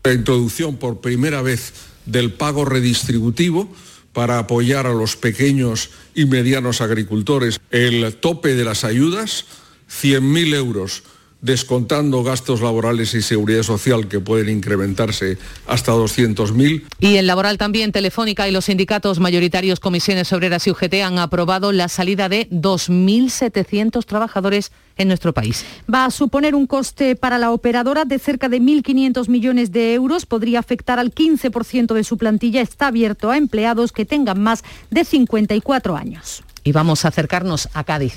[0.04, 1.72] La introducción por primera vez
[2.06, 3.68] del pago redistributivo
[4.12, 7.60] para apoyar a los pequeños y medianos agricultores.
[7.70, 9.44] El tope de las ayudas,
[9.88, 11.02] 100.000 euros
[11.40, 16.84] descontando gastos laborales y seguridad social que pueden incrementarse hasta 200.000.
[16.98, 21.72] Y en laboral también Telefónica y los sindicatos mayoritarios Comisiones Obreras y UGT han aprobado
[21.72, 25.64] la salida de 2.700 trabajadores en nuestro país.
[25.92, 30.26] Va a suponer un coste para la operadora de cerca de 1.500 millones de euros.
[30.26, 32.60] Podría afectar al 15% de su plantilla.
[32.60, 36.42] Está abierto a empleados que tengan más de 54 años.
[36.68, 38.12] Y vamos a acercarnos a Cádiz.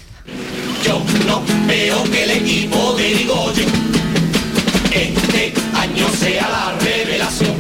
[0.84, 3.14] Yo no veo que el equipo de
[4.94, 7.56] este año sea la revelación.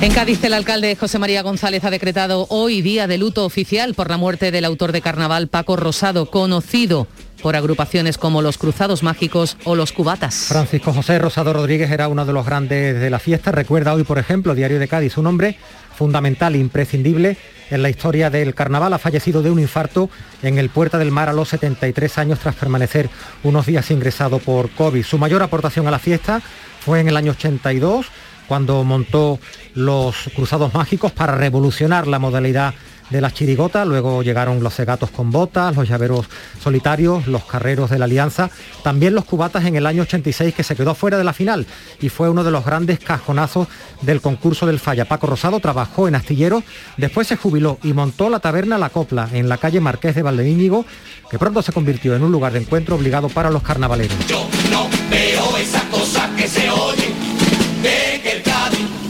[0.00, 4.10] En Cádiz, el alcalde José María González ha decretado hoy día de luto oficial por
[4.10, 7.06] la muerte del autor de carnaval Paco Rosado, conocido
[7.40, 10.34] por agrupaciones como los Cruzados Mágicos o los Cubatas.
[10.48, 13.52] Francisco José Rosado Rodríguez era uno de los grandes de la fiesta.
[13.52, 15.56] Recuerda hoy, por ejemplo, Diario de Cádiz, un hombre
[15.98, 17.36] fundamental, imprescindible
[17.70, 18.92] en la historia del carnaval.
[18.92, 20.08] Ha fallecido de un infarto
[20.42, 23.10] en el Puerta del Mar a los 73 años tras permanecer
[23.42, 25.04] unos días ingresado por COVID.
[25.04, 26.40] Su mayor aportación a la fiesta
[26.80, 28.06] fue en el año 82,
[28.48, 29.38] cuando montó
[29.74, 32.74] los Cruzados Mágicos para revolucionar la modalidad
[33.10, 36.26] de las chirigotas, luego llegaron los cegatos con botas, los llaveros
[36.62, 38.50] solitarios, los carreros de la Alianza,
[38.82, 41.66] también los cubatas en el año 86 que se quedó fuera de la final
[42.00, 43.68] y fue uno de los grandes cajonazos
[44.02, 45.06] del concurso del Falla.
[45.06, 46.62] Paco Rosado trabajó en Astillero,
[46.96, 50.84] después se jubiló y montó la taberna La Copla en la calle Marqués de Valdeíñigo,
[51.30, 54.16] que pronto se convirtió en un lugar de encuentro obligado para los carnavaleros.
[54.26, 57.07] Yo no veo esas cosas que se el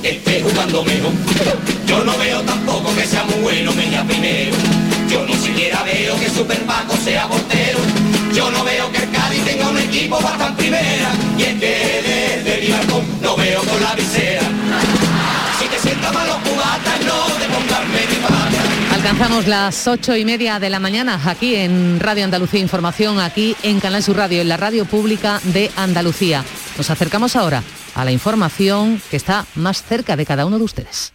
[0.09, 1.13] Esté jugando mejor.
[1.87, 4.57] Yo no veo tampoco que sea muy bueno Mella primero.
[5.11, 7.79] Yo ni siquiera veo que Super Paco sea portero.
[8.33, 11.11] Yo no veo que el Cádiz tenga un equipo bastante primera.
[11.37, 14.43] Y es que desde mi balcón no veo con la visera.
[15.61, 18.19] Si te sientas malo cubatas, no te pongas medio.
[18.95, 23.79] Alcanzamos las ocho y media de la mañana aquí en Radio Andalucía Información, aquí en
[23.79, 26.45] Canal Sur Radio, en la radio pública de Andalucía.
[26.79, 27.63] Nos acercamos ahora
[27.95, 31.13] a la información que está más cerca de cada uno de ustedes.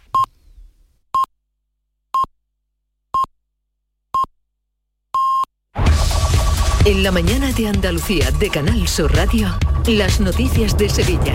[6.86, 9.48] En la mañana de Andalucía de Canal Sur Radio,
[9.86, 11.34] las noticias de Sevilla.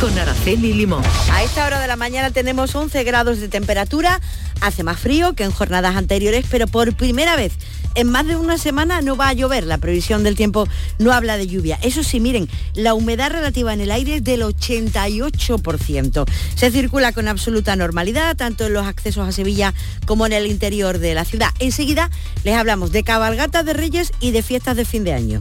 [0.00, 1.02] Con Araceli Limón.
[1.32, 4.20] A esta hora de la mañana tenemos 11 grados de temperatura,
[4.60, 7.52] hace más frío que en jornadas anteriores, pero por primera vez
[7.94, 9.64] en más de una semana no va a llover.
[9.64, 11.78] La previsión del tiempo no habla de lluvia.
[11.82, 16.30] Eso sí, miren, la humedad relativa en el aire es del 88%.
[16.54, 19.72] Se circula con absoluta normalidad, tanto en los accesos a Sevilla
[20.04, 21.48] como en el interior de la ciudad.
[21.58, 22.10] Enseguida
[22.44, 25.40] les hablamos de cabalgatas de Reyes y de fiestas de fin de año.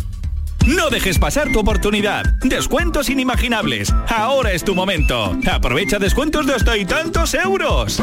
[0.65, 2.23] No dejes pasar tu oportunidad.
[2.41, 3.93] Descuentos inimaginables.
[4.07, 5.37] Ahora es tu momento.
[5.51, 8.01] Aprovecha descuentos de hasta y tantos euros.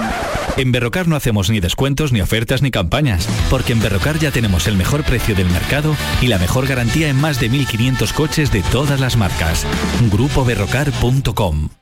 [0.56, 3.28] En Berrocar no hacemos ni descuentos, ni ofertas, ni campañas.
[3.50, 7.20] Porque en Berrocar ya tenemos el mejor precio del mercado y la mejor garantía en
[7.20, 9.66] más de 1.500 coches de todas las marcas.
[10.10, 11.81] GrupoBerrocar.com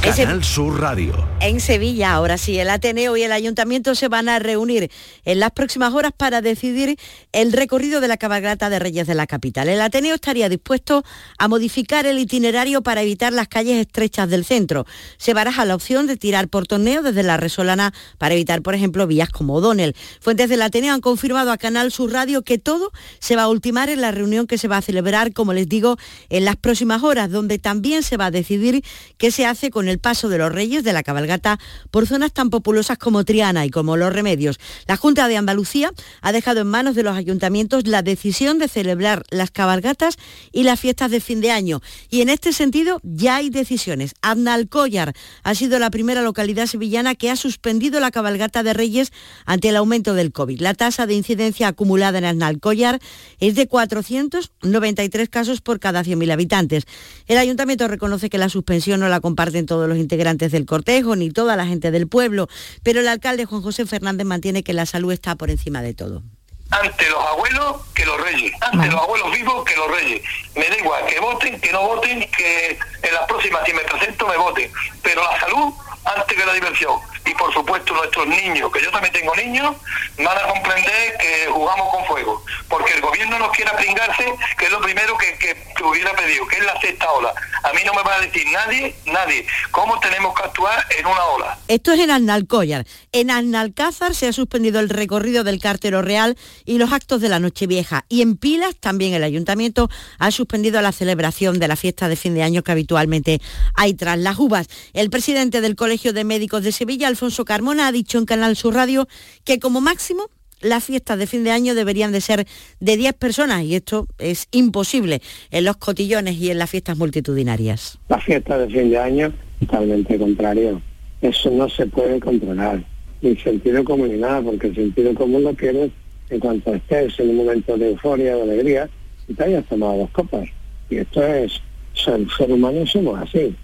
[0.00, 1.28] Canal Sur Radio.
[1.40, 4.90] En Sevilla, ahora sí, el Ateneo y el Ayuntamiento se van a reunir
[5.24, 6.98] en las próximas horas para decidir
[7.32, 9.68] el recorrido de la cabalgata de Reyes de la capital.
[9.68, 11.04] El Ateneo estaría dispuesto
[11.36, 14.86] a modificar el itinerario para evitar las calles estrechas del centro.
[15.18, 19.06] Se baraja la opción de tirar por torneo desde la Resolana para evitar, por ejemplo,
[19.06, 19.96] vías como O'Donnell.
[20.20, 23.90] Fuentes del Ateneo han confirmado a Canal Sur Radio que todo se va a ultimar
[23.90, 25.98] en la reunión que se va a celebrar, como les digo,
[26.30, 28.82] en las próximas horas, donde también se va a decidir
[29.18, 31.58] qué se hace con el paso de los Reyes de la cabalgata
[31.90, 34.58] por zonas tan populosas como Triana y como Los Remedios.
[34.86, 39.24] La Junta de Andalucía ha dejado en manos de los ayuntamientos la decisión de celebrar
[39.30, 40.16] las cabalgatas
[40.52, 41.80] y las fiestas de fin de año.
[42.10, 44.14] Y en este sentido ya hay decisiones.
[44.22, 49.12] Aznalcóllar ha sido la primera localidad sevillana que ha suspendido la cabalgata de Reyes
[49.44, 50.60] ante el aumento del COVID.
[50.60, 52.98] La tasa de incidencia acumulada en Aznalcóllar
[53.40, 56.84] es de 493 casos por cada 100.000 habitantes.
[57.26, 61.30] El ayuntamiento reconoce que la suspensión no la comparten todos los integrantes del cortejo ni
[61.30, 62.48] toda la gente del pueblo,
[62.82, 66.22] pero el alcalde Juan José Fernández mantiene que la salud está por encima de todo
[66.70, 70.22] ante los abuelos que los reyes, ante los abuelos vivos que los reyes.
[70.54, 74.26] Me da igual que voten, que no voten, que en las próximas si me presento
[74.26, 74.70] me voten,
[75.02, 75.72] pero la salud
[76.04, 76.98] antes que la diversión.
[77.28, 79.76] Y por supuesto nuestros niños, que yo también tengo niños,
[80.16, 84.70] van a comprender que jugamos con fuego, porque el gobierno nos quiere pringarse, que es
[84.70, 87.32] lo primero que, que, hubiera pedido, que es la sexta ola.
[87.62, 91.24] A mí no me va a decir nadie, nadie, cómo tenemos que actuar en una
[91.24, 91.58] ola.
[91.68, 92.86] Esto es en Arnalcóllar.
[93.12, 97.40] En Arnalcázar se ha suspendido el recorrido del Cartero Real y los actos de la
[97.40, 98.04] Nochevieja.
[98.08, 99.88] Y en Pilas también el ayuntamiento
[100.18, 103.40] ha suspendido la celebración de la fiesta de fin de año que habitualmente
[103.74, 104.68] hay tras las uvas.
[104.94, 108.74] El presidente del Colegio de Médicos de Sevilla, Alfonso Carmona, ha dicho en Canal Sur
[108.74, 109.08] Radio
[109.42, 112.46] que como máximo las fiestas de fin de año deberían de ser
[112.78, 117.98] de 10 personas y esto es imposible en los cotillones y en las fiestas multitudinarias.
[118.08, 120.80] Las fiestas de fin de año, totalmente contrario.
[121.20, 122.84] Eso no se puede controlar.
[123.20, 125.90] Ni sentido común ni nada, porque el sentido común lo tienes
[126.30, 128.88] en cuanto estés en un momento de euforia, de alegría,
[129.26, 130.48] y te hayas tomado dos copas.
[130.88, 131.60] Y esto es,
[131.94, 133.56] ser, ser humano somos así.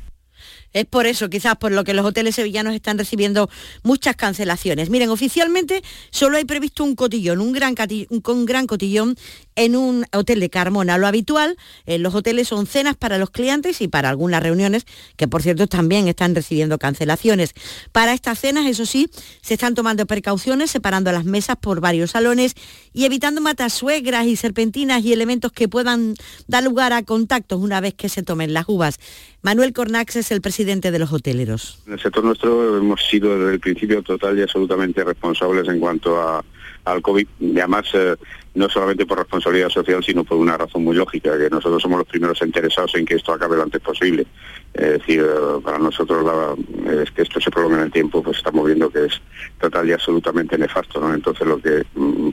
[0.74, 3.48] Es por eso, quizás por lo que los hoteles sevillanos están recibiendo
[3.84, 4.90] muchas cancelaciones.
[4.90, 9.14] Miren, oficialmente solo hay previsto un cotillón, un gran, gran cotillón
[9.54, 10.98] en un hotel de Carmona.
[10.98, 11.56] Lo habitual
[11.86, 14.84] en los hoteles son cenas para los clientes y para algunas reuniones,
[15.16, 17.54] que por cierto también están recibiendo cancelaciones.
[17.92, 19.08] Para estas cenas, eso sí,
[19.42, 22.56] se están tomando precauciones, separando las mesas por varios salones
[22.92, 26.16] y evitando matasuegras y serpentinas y elementos que puedan
[26.48, 28.98] dar lugar a contactos una vez que se tomen las uvas.
[29.40, 31.78] Manuel Cornax es el presidente presidente de los hoteleros.
[31.86, 36.18] En el sector nuestro hemos sido desde el principio total y absolutamente responsables en cuanto
[36.18, 36.42] a,
[36.86, 38.16] al COVID, y además eh,
[38.54, 42.08] no solamente por responsabilidad social, sino por una razón muy lógica, que nosotros somos los
[42.08, 44.26] primeros interesados en que esto acabe lo antes posible.
[44.72, 48.38] Es decir, eh, para nosotros la, es que esto se prolongue en el tiempo, pues
[48.38, 49.20] estamos viendo que es
[49.60, 51.12] total y absolutamente nefasto, ¿no?
[51.12, 52.30] Entonces lo que mm,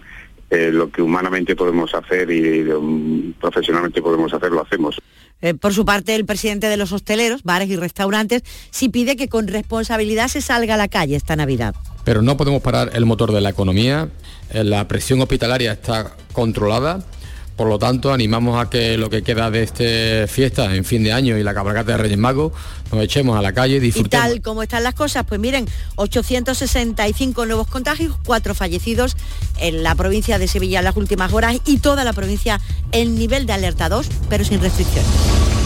[0.51, 4.97] eh, lo que humanamente podemos hacer y um, profesionalmente podemos hacer, lo hacemos.
[5.41, 9.29] Eh, por su parte, el presidente de los hosteleros, bares y restaurantes, sí pide que
[9.29, 11.73] con responsabilidad se salga a la calle esta Navidad.
[12.03, 14.09] Pero no podemos parar el motor de la economía,
[14.51, 17.05] eh, la presión hospitalaria está controlada
[17.55, 21.13] por lo tanto, animamos a que lo que queda de este fiesta en fin de
[21.13, 22.53] año y la cabalgata de Reyes Magos
[22.91, 24.25] nos echemos a la calle y disfrutemos.
[24.25, 29.15] Y tal como están las cosas, pues miren, 865 nuevos contagios, cuatro fallecidos
[29.59, 32.59] en la provincia de Sevilla en las últimas horas y toda la provincia
[32.91, 35.60] en nivel de alerta 2, pero sin restricciones.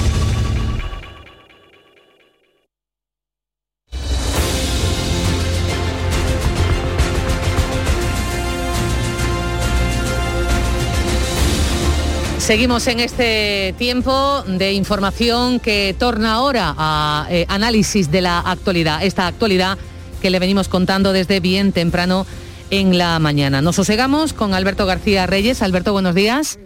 [12.46, 19.04] Seguimos en este tiempo de información que torna ahora a eh, análisis de la actualidad,
[19.04, 19.80] esta actualidad
[20.22, 22.28] que le venimos contando desde bien temprano
[22.70, 23.64] en la mañana.
[23.64, 25.64] Nos sosegamos con Alberto García Reyes.
[25.64, 26.60] Alberto, buenos días.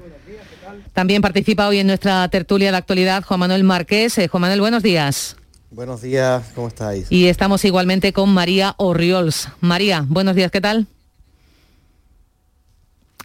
[0.91, 4.17] También participa hoy en nuestra tertulia de actualidad Juan Manuel Márquez.
[4.17, 5.37] Eh, Juan Manuel, buenos días.
[5.71, 7.07] Buenos días, ¿cómo estáis?
[7.09, 9.47] Y estamos igualmente con María Orriols.
[9.61, 10.87] María, buenos días, ¿qué tal?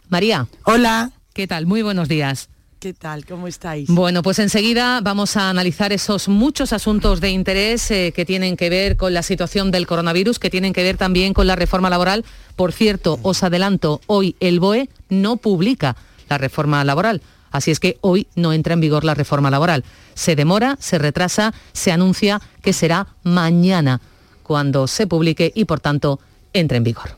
[0.07, 0.47] María.
[0.63, 1.11] Hola.
[1.35, 1.65] ¿Qué tal?
[1.65, 2.47] Muy buenos días.
[2.79, 3.25] ¿Qué tal?
[3.25, 3.89] ¿Cómo estáis?
[3.89, 8.69] Bueno, pues enseguida vamos a analizar esos muchos asuntos de interés eh, que tienen que
[8.69, 12.23] ver con la situación del coronavirus, que tienen que ver también con la reforma laboral.
[12.55, 15.97] Por cierto, os adelanto, hoy el BOE no publica
[16.29, 17.21] la reforma laboral.
[17.51, 19.83] Así es que hoy no entra en vigor la reforma laboral.
[20.13, 23.99] Se demora, se retrasa, se anuncia que será mañana
[24.41, 26.21] cuando se publique y por tanto
[26.53, 27.17] entre en vigor.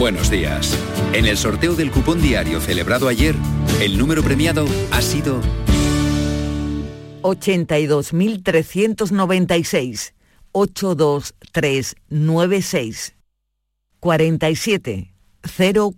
[0.00, 0.76] Buenos días.
[1.12, 3.34] En el sorteo del cupón diario celebrado ayer,
[3.82, 5.42] el número premiado ha sido
[7.20, 10.14] 82.396
[10.52, 13.14] 82396
[14.00, 15.12] 47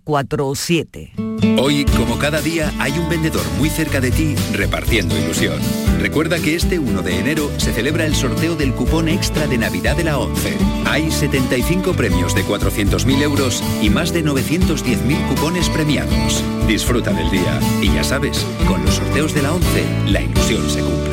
[0.03, 1.13] 047.
[1.61, 5.61] Hoy, como cada día, hay un vendedor muy cerca de ti repartiendo ilusión.
[6.03, 9.95] Recuerda que este 1 de enero se celebra el sorteo del cupón extra de Navidad
[9.95, 10.57] de la 11.
[10.83, 16.43] Hay 75 premios de 400.000 euros y más de 910.000 cupones premiados.
[16.67, 17.57] Disfruta del día.
[17.81, 21.12] Y ya sabes, con los sorteos de la 11, la ilusión se cumple.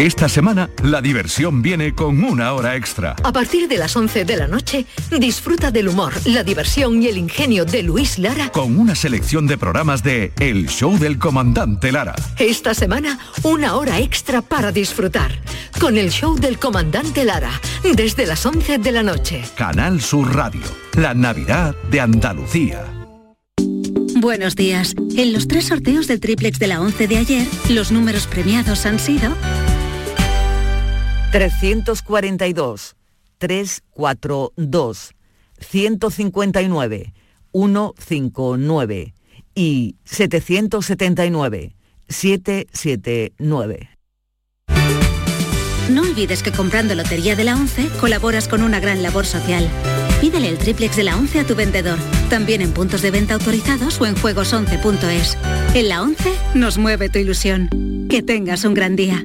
[0.00, 3.16] Esta semana la diversión viene con una hora extra.
[3.22, 4.86] A partir de las 11 de la noche,
[5.18, 8.50] disfruta del humor, la diversión y el ingenio de Luis Lara.
[8.50, 12.14] Con una selección de programas de El Show del Comandante Lara.
[12.38, 15.38] Esta semana, una hora extra para disfrutar.
[15.78, 17.60] Con el Show del Comandante Lara,
[17.94, 19.42] desde las 11 de la noche.
[19.54, 20.62] Canal Sur Radio,
[20.96, 22.86] la Navidad de Andalucía.
[24.16, 24.94] Buenos días.
[25.14, 28.98] En los tres sorteos del triplex de la 11 de ayer, los números premiados han
[28.98, 29.34] sido
[31.30, 32.96] 342,
[33.38, 35.14] 342,
[35.60, 37.14] 159,
[37.52, 39.14] 159
[39.54, 41.76] y 779,
[42.08, 43.90] 779.
[45.90, 49.68] No olvides que comprando Lotería de la 11 colaboras con una gran labor social.
[50.20, 54.00] Pídele el triplex de la 11 a tu vendedor, también en puntos de venta autorizados
[54.00, 55.38] o en juegos11.es.
[55.74, 57.68] En la 11 nos mueve tu ilusión.
[58.08, 59.24] Que tengas un gran día.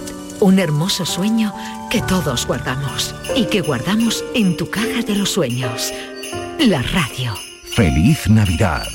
[0.41, 1.53] Un hermoso sueño
[1.91, 5.93] que todos guardamos y que guardamos en tu caja de los sueños.
[6.57, 7.35] La radio.
[7.75, 8.87] Feliz Navidad.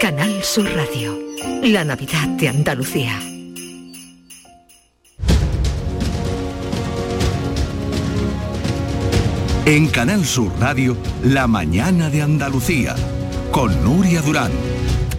[0.00, 1.18] Canal Sur Radio.
[1.62, 3.20] La Navidad de Andalucía.
[9.66, 12.94] En Canal Sur Radio, La mañana de Andalucía,
[13.50, 14.52] con Nuria Durán.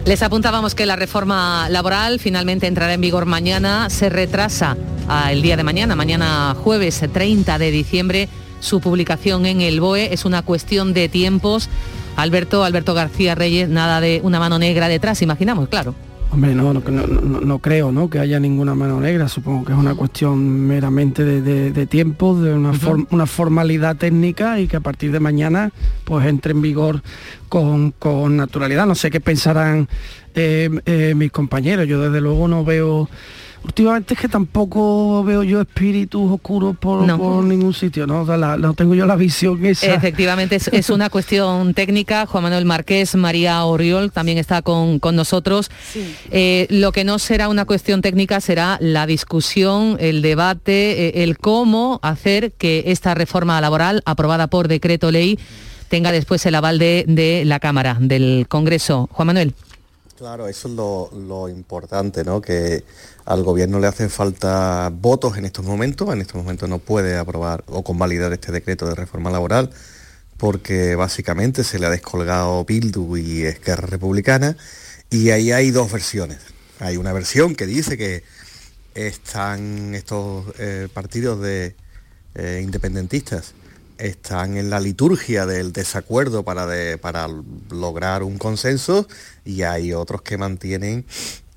[0.04, 4.76] Les apuntábamos que la reforma laboral finalmente entrará en vigor mañana, se retrasa
[5.08, 8.28] al día de mañana, mañana jueves 30 de diciembre.
[8.60, 11.68] Su publicación en el BOE es una cuestión de tiempos.
[12.16, 15.94] Alberto, Alberto García Reyes, nada de una mano negra detrás, imaginamos, claro.
[16.32, 18.10] Hombre, no, no, no, no creo ¿no?
[18.10, 22.72] que haya ninguna mano negra, supongo que es una cuestión meramente de, tiempo, de una,
[23.10, 25.70] una, formalidad técnica y que a partir de mañana
[26.04, 27.02] pues entre en vigor
[27.48, 27.94] con,
[28.36, 28.86] naturalidad.
[28.86, 29.88] No sé qué pensarán
[30.34, 33.08] eh, eh, mis compañeros, yo desde luego no veo
[33.64, 37.02] Últimamente es que tampoco veo yo espíritus oscuros por,
[37.44, 38.24] ningún sitio, ¿no?
[38.24, 39.94] no tengo yo la visión esa.
[39.94, 42.26] Efectivamente, es, una cuestión técnica.
[42.26, 45.70] Juan Manuel Márquez, María Oriol también está con, nosotros.
[46.30, 51.38] Eh, lo que no será una cuestión técnica será la discusión, el debate, eh, el
[51.38, 55.38] cómo hacer que esta reforma laboral aprobada por decreto ley
[55.88, 59.08] tenga después el aval de, de la Cámara, del Congreso.
[59.12, 59.54] Juan Manuel.
[60.16, 62.40] Claro, eso es lo, importante, ¿no?
[62.40, 62.84] Que
[63.26, 67.62] al gobierno le hacen falta votos en estos momentos, en estos momentos no puede aprobar
[67.66, 69.70] o convalidar este decreto de reforma laboral
[70.38, 74.56] porque básicamente se le ha descolgado Bildu y Esquerra Republicana
[75.10, 76.38] y ahí hay dos versiones.
[76.78, 78.22] Hay una versión que dice que
[78.94, 81.76] están estos eh, partidos de
[82.34, 83.54] eh, independentistas
[83.98, 86.66] están en la liturgia del desacuerdo para,
[86.98, 87.28] para
[87.70, 89.08] lograr un consenso
[89.46, 91.06] y hay otros que mantienen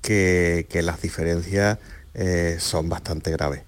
[0.00, 1.78] que, las diferencias
[2.14, 3.62] eh, son bastante graves.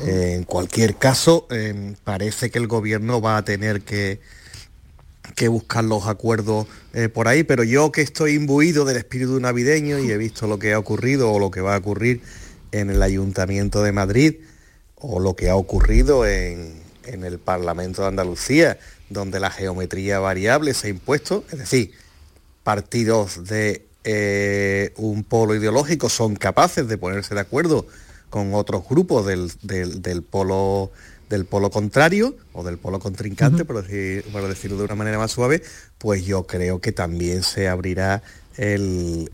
[0.00, 4.20] en cualquier caso, em, parece que el gobierno va a tener que,
[5.36, 9.98] que buscar los acuerdos eh, por ahí, pero yo que estoy imbuido del espíritu navideño
[9.98, 12.20] y he visto lo que ha ocurrido o lo que va a ocurrir
[12.72, 14.34] en el Ayuntamiento de Madrid
[14.96, 18.78] o lo que ha ocurrido en, en el Parlamento de Andalucía,
[19.10, 21.92] donde la geometría variable se ha impuesto, es decir,
[22.62, 27.86] partidos de eh, un polo ideológico son capaces de ponerse de acuerdo
[28.30, 29.50] con otros grupos del,
[30.28, 30.90] polo
[31.28, 35.62] del polo contrario o del polo contrincante, por, decirlo de una manera más suave,
[35.98, 38.22] pues yo creo que también se abrirá
[38.56, 39.28] el,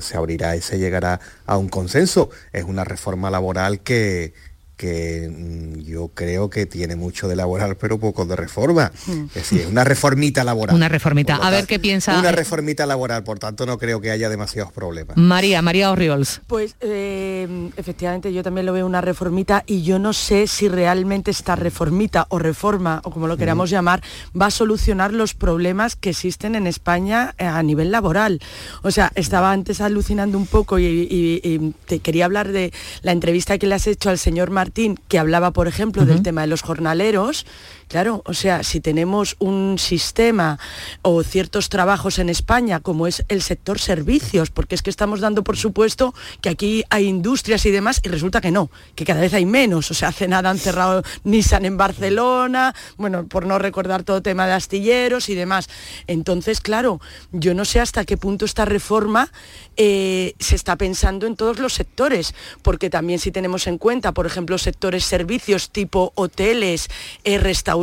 [0.00, 2.30] se abrirá y se llegará a un consenso.
[2.52, 4.34] Es una reforma laboral que,
[4.82, 8.90] que mm, yo creo que tiene mucho de laboral pero poco de reforma.
[9.06, 9.26] Mm.
[9.26, 10.74] Es decir, una reformita laboral.
[10.74, 11.36] Una reformita.
[11.36, 12.18] A ver qué piensa.
[12.18, 15.16] Una reformita laboral, por tanto no creo que haya demasiados problemas.
[15.16, 16.40] María, María Orriols.
[16.48, 21.30] Pues eh, efectivamente yo también lo veo una reformita y yo no sé si realmente
[21.30, 24.02] esta reformita o reforma o como lo queramos llamar
[24.38, 28.40] va a solucionar los problemas que existen en España eh, a nivel laboral.
[28.82, 32.72] O sea, estaba antes alucinando un poco y, te quería hablar de
[33.02, 34.71] la entrevista que le has hecho al señor Martín
[35.08, 37.46] que hablaba, por ejemplo, del tema de los jornaleros,
[37.92, 40.58] Claro, o sea, si tenemos un sistema
[41.02, 45.44] o ciertos trabajos en España, como es el sector servicios, porque es que estamos dando
[45.44, 49.34] por supuesto que aquí hay industrias y demás, y resulta que no, que cada vez
[49.34, 49.90] hay menos.
[49.90, 54.46] O sea, hace nada han cerrado Nissan en Barcelona, bueno, por no recordar todo tema
[54.46, 55.68] de astilleros y demás.
[56.06, 56.98] Entonces, claro,
[57.30, 59.30] yo no sé hasta qué punto esta reforma
[59.76, 64.24] eh, se está pensando en todos los sectores, porque también si tenemos en cuenta, por
[64.24, 66.88] ejemplo, sectores servicios tipo hoteles,
[67.24, 67.81] eh, restaurantes,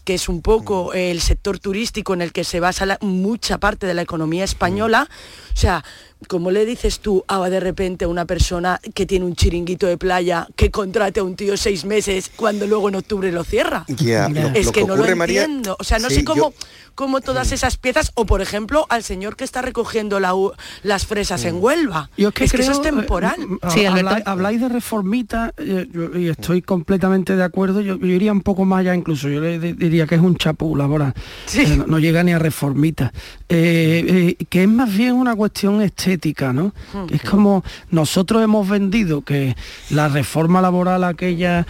[0.00, 3.94] que es un poco el sector turístico en el que se basa mucha parte de
[3.94, 5.08] la economía española,
[5.52, 5.84] o sea,
[6.28, 9.96] como le dices tú a de repente a una persona que tiene un chiringuito de
[9.96, 13.84] playa que contrate a un tío seis meses cuando luego en octubre lo cierra?
[13.88, 15.76] es que, no lo entiendo.
[15.78, 16.52] o sea, no sé cómo,
[16.94, 21.56] cómo todas esas piezas, o por ejemplo al señor que está recogiendo las fresas en
[21.56, 21.62] mm.
[21.62, 22.10] Huelva.
[22.16, 23.36] Yo es que, eso es temporal.
[23.38, 27.80] Mm, mm, habláis, de reformita eh, y estoy completamente de acuerdo.
[27.80, 29.28] Yo, iría un poco más allá incluso.
[29.28, 31.14] Yo le diría que es un chapú laboral.
[31.54, 33.12] Eh, no, llega ni a reformita.
[33.48, 35.80] Eh, que es más bien una cuestión
[36.10, 36.72] estética, ¿no?
[37.10, 39.54] Es como nosotros hemos vendido que
[39.90, 41.66] la reforma laboral aquella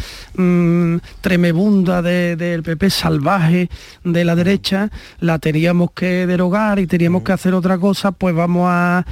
[1.20, 3.68] tremebunda del PP salvaje
[4.05, 8.68] de la derecha la teníamos que derogar y teníamos que hacer otra cosa, pues vamos
[8.70, 9.05] a,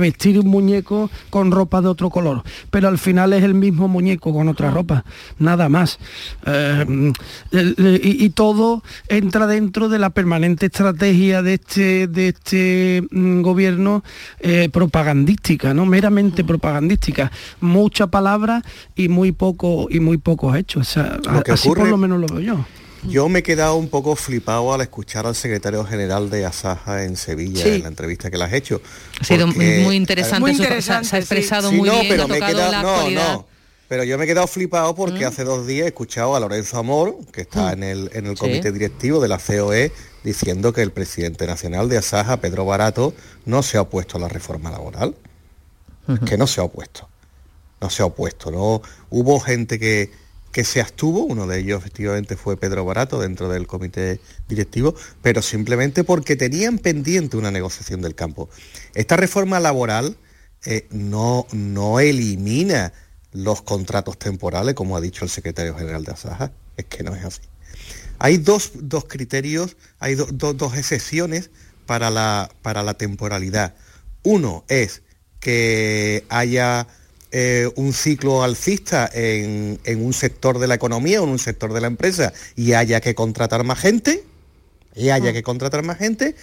[0.00, 2.42] vestir un muñeco con ropa de otro color.
[2.70, 5.04] Pero al final es el mismo muñeco con otra ropa,
[5.38, 5.98] nada más.
[6.46, 7.12] Eh,
[8.02, 14.02] y, todo entra dentro de la permanente estrategia de este, de este mm, gobierno
[14.40, 15.86] eh, propagandística, ¿no?
[15.86, 17.30] Meramente propagandística.
[17.60, 18.62] Mucha palabra
[18.96, 20.96] y muy poco y muy pocos hechos.
[20.96, 22.66] así por lo menos lo veo yo.
[23.04, 27.16] Yo me he quedado un poco flipado al escuchar al secretario general de Asaja en
[27.16, 28.80] Sevilla en la entrevista que le has hecho.
[29.20, 33.40] Ha sido muy interesante, se ha expresado muy bien, ha tocado la actualidad
[33.88, 37.16] Pero yo me he quedado flipado porque hace dos días he escuchado a Lorenzo Amor,
[37.32, 38.40] que está en el, en el Sí.
[38.40, 39.90] comité directivo de la COE,
[40.24, 43.14] diciendo que el presidente nacional de Asaja, Pedro Barato,
[43.44, 45.14] no se ha opuesto a la reforma laboral.
[46.08, 47.08] Es que no se ha opuesto.
[47.80, 48.50] No se ha opuesto.
[48.50, 50.10] No hubo gente que,
[50.50, 55.42] que se abstuvo, uno de ellos efectivamente fue Pedro Barato dentro del comité directivo, pero
[55.42, 58.48] simplemente porque tenían pendiente una negociación del campo.
[58.94, 60.16] Esta reforma laboral
[60.64, 62.92] eh, no, no elimina
[63.32, 67.24] los contratos temporales, como ha dicho el secretario general de Asaja, es que no es
[67.24, 67.40] así.
[68.18, 71.50] Hay dos, dos criterios, hay do- do- dos excepciones
[71.86, 73.74] para la, para la temporalidad.
[74.22, 75.02] Uno es
[75.40, 76.86] que haya
[77.32, 81.72] eh, un ciclo alcista en, en un sector de la economía o en un sector
[81.72, 84.24] de la empresa y haya que contratar más gente,
[84.94, 86.36] y haya que contratar más gente,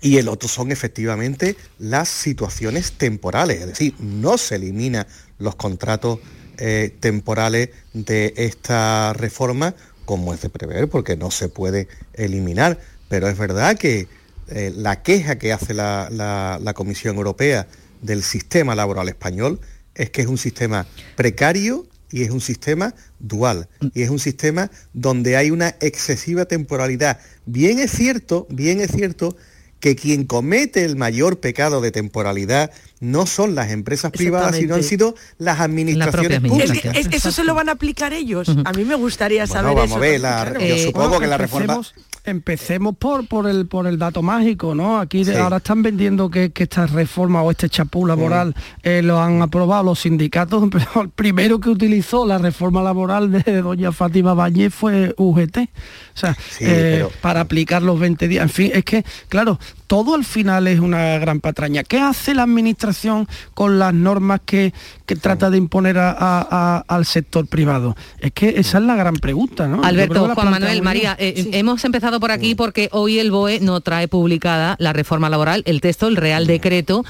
[0.00, 5.06] y el otro son efectivamente las situaciones temporales, es decir, no se elimina
[5.38, 6.18] los contratos
[6.58, 9.74] eh, temporales de esta reforma
[10.12, 14.08] como es de prever, porque no se puede eliminar, pero es verdad que
[14.48, 17.66] eh, la queja que hace la, Comisión Europea
[18.02, 19.58] del sistema laboral español
[19.94, 20.86] es que es un sistema
[21.16, 27.18] precario y es un sistema dual y es un sistema donde hay una excesiva temporalidad.
[27.46, 29.34] Bien es cierto, bien es cierto
[29.82, 32.70] que quien comete el mayor pecado de temporalidad
[33.00, 36.92] no son las empresas privadas, sino han sido las administraciones Es públicas.
[36.92, 38.48] que, es- ¿Eso se lo van a aplicar ellos?
[38.64, 39.96] A mí me gustaría Bueno, saber vamos eso.
[39.96, 40.60] a ver, la- Claro.
[40.60, 41.80] yo supongo que la reforma...
[42.24, 44.98] empecemos, por, por, el, por el dato mágico, ¿no?
[44.98, 45.34] Aquí Sí.
[45.34, 49.82] ahora están vendiendo que, que esta reforma o este chapú laboral eh, lo han aprobado
[49.84, 55.14] los sindicatos, pero el primero que utilizó la reforma laboral de doña Fátima Bañez fue
[55.16, 55.58] UGT.
[55.58, 55.66] O
[56.14, 58.42] sea, Sí, eh, pero- para aplicar los 20 días.
[58.44, 61.82] En fin, es que, claro, todo al final es una gran patraña.
[61.84, 64.72] ¿Qué hace la administración con las normas que,
[65.14, 67.96] que trata de imponer a- al sector privado?
[68.18, 69.82] Es que esa es la gran pregunta, ¿no?
[69.82, 70.82] Alberto, Juan Manuel.
[70.82, 75.28] María, eh, hemos empezado por aquí porque hoy el BOE no trae publicada la reforma
[75.30, 77.04] laboral, el texto, el Real Decreto,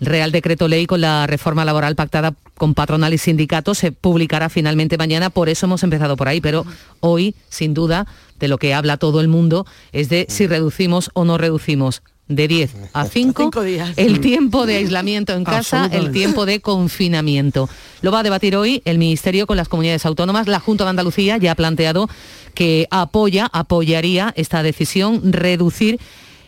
[0.00, 4.96] Real Decreto Ley con la reforma laboral pactada con patronal y sindicatos se publicará finalmente
[4.96, 6.64] mañana, por eso hemos empezado por ahí, pero
[7.00, 8.06] hoy, sin duda,
[8.38, 12.48] de lo que habla todo el mundo es de si reducimos o no reducimos de
[12.48, 13.92] 10 a 5 Cinco días.
[13.96, 17.68] el tiempo de aislamiento en casa, el tiempo de confinamiento.
[18.02, 20.46] Lo va a debatir hoy el Ministerio con las comunidades autónomas.
[20.46, 22.08] La Junta de Andalucía ya ha planteado
[22.54, 25.98] que apoya, apoyaría esta decisión, reducir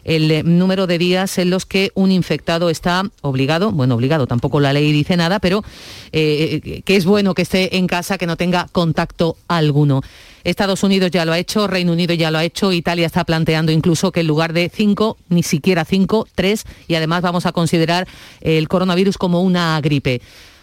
[0.04, 4.60] el eh, número de días en los que un infectado está obligado, bueno, obligado, tampoco
[4.60, 5.64] la ley dice nada, pero
[6.12, 10.02] eh, que es bueno que esté en casa, que no tenga contacto alguno.
[10.44, 13.72] Estados Unidos ya lo ha hecho, Reino Unido ya lo ha hecho, Italia está planteando
[13.72, 18.06] incluso que en lugar de cinco, ni siquiera cinco, tres, y además vamos a considerar
[18.40, 20.20] el coronavirus como una gripe.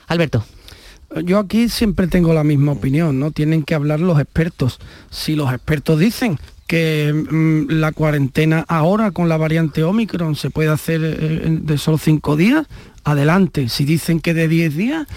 [0.07, 0.43] Alberto.
[1.23, 3.32] Yo aquí siempre tengo la misma opinión, ¿no?
[3.32, 4.80] Tienen que hablar los expertos.
[5.09, 10.69] Si los expertos dicen que mm, la cuarentena ahora con la variante Omicron se puede
[10.69, 12.67] hacer eh, de solo cinco días,
[13.03, 13.69] adelante.
[13.69, 15.07] Si dicen que de 10 días,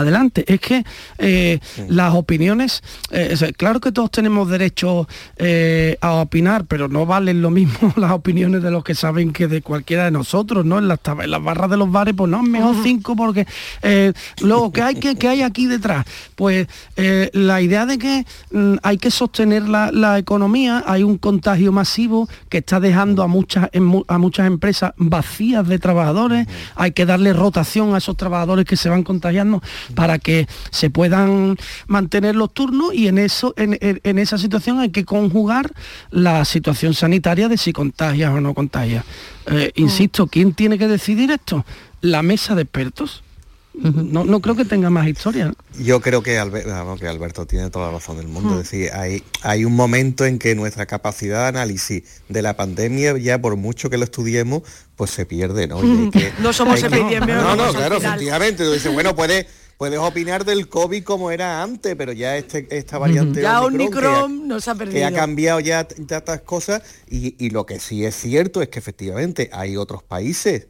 [0.00, 0.44] adelante.
[0.46, 0.84] Es que
[1.18, 6.88] eh, las opiniones, eh, o sea, claro que todos tenemos derecho eh, a opinar, pero
[6.88, 10.64] no valen lo mismo las opiniones de los que saben que de cualquiera de nosotros,
[10.64, 10.78] ¿no?
[10.78, 13.46] En las, en las barras de los bares, pues no, mejor cinco porque
[13.82, 16.06] eh, luego, ¿qué hay, que, qué hay aquí detrás?
[16.34, 21.18] Pues eh, la idea de que mm, hay que sostener la, la economía, hay un
[21.18, 26.92] contagio masivo que está dejando a muchas, en a muchas empresas vacías de trabajadores, hay
[26.92, 29.62] que darle rotación a esos trabajadores que se van contagiando
[29.94, 34.78] para que se puedan mantener los turnos y en eso en, en- en esa situación
[34.80, 35.72] hay que conjugar
[36.10, 39.04] la situación sanitaria de si contagias o no contagias.
[39.46, 41.64] Eh, insisto, ¿quién tiene que decidir esto?
[42.00, 43.22] La mesa de expertos.
[43.80, 45.52] No, no creo que tenga más historia.
[45.78, 48.50] Yo creo que, Albe- vamos, que Alberto tiene toda la razón del mundo.
[48.56, 48.58] Mm.
[48.60, 53.16] Es decir, hay, hay un momento en que nuestra capacidad de análisis de la pandemia,
[53.18, 54.62] ya por mucho que lo estudiemos,
[54.96, 55.78] pues se pierde, ¿no?
[55.84, 58.14] Y que- No somos epidemiólogos No, no, claro, final.
[58.14, 58.64] efectivamente.
[58.64, 59.46] Tú dices, bueno, puedes,
[59.78, 64.06] puedes opinar del COVID como era antes, pero ya este, esta variante Ya Omicron, que
[64.06, 68.04] ha- Omicron nos ha que ha cambiado ya tantas cosas y, y lo que sí
[68.04, 70.66] es cierto es que efectivamente hay otros países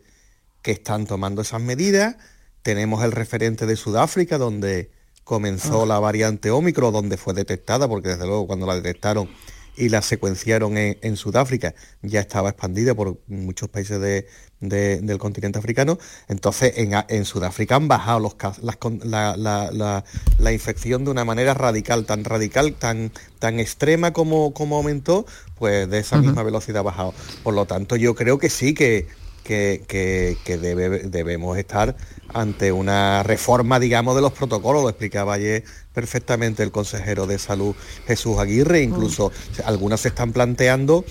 [0.62, 2.16] que están tomando esas medidas.
[2.62, 4.90] Tenemos el referente de Sudáfrica donde
[5.24, 9.28] comenzó la variante Omicron, donde fue detectada, porque desde luego cuando la detectaron
[9.76, 14.26] y la secuenciaron en, en Sudáfrica ya estaba expandida por muchos países de-
[14.60, 15.98] de- del continente africano.
[16.28, 20.04] Entonces en, en Sudáfrica han bajado los las la, la- la-
[20.38, 25.26] la infección de una manera radical, tan radical, tan, tan extrema como, como aumentó,
[25.58, 27.14] pues de esa misma velocidad ha bajado.
[27.42, 29.06] Por lo tanto, yo creo que sí que,
[29.44, 31.96] que, que- que debe- debemos estar
[32.34, 37.74] ante una reforma, digamos, de los protocolos, lo explicaba ayer perfectamente el consejero de salud
[38.06, 39.32] Jesús Aguirre, incluso
[39.64, 41.04] algunas se están planteando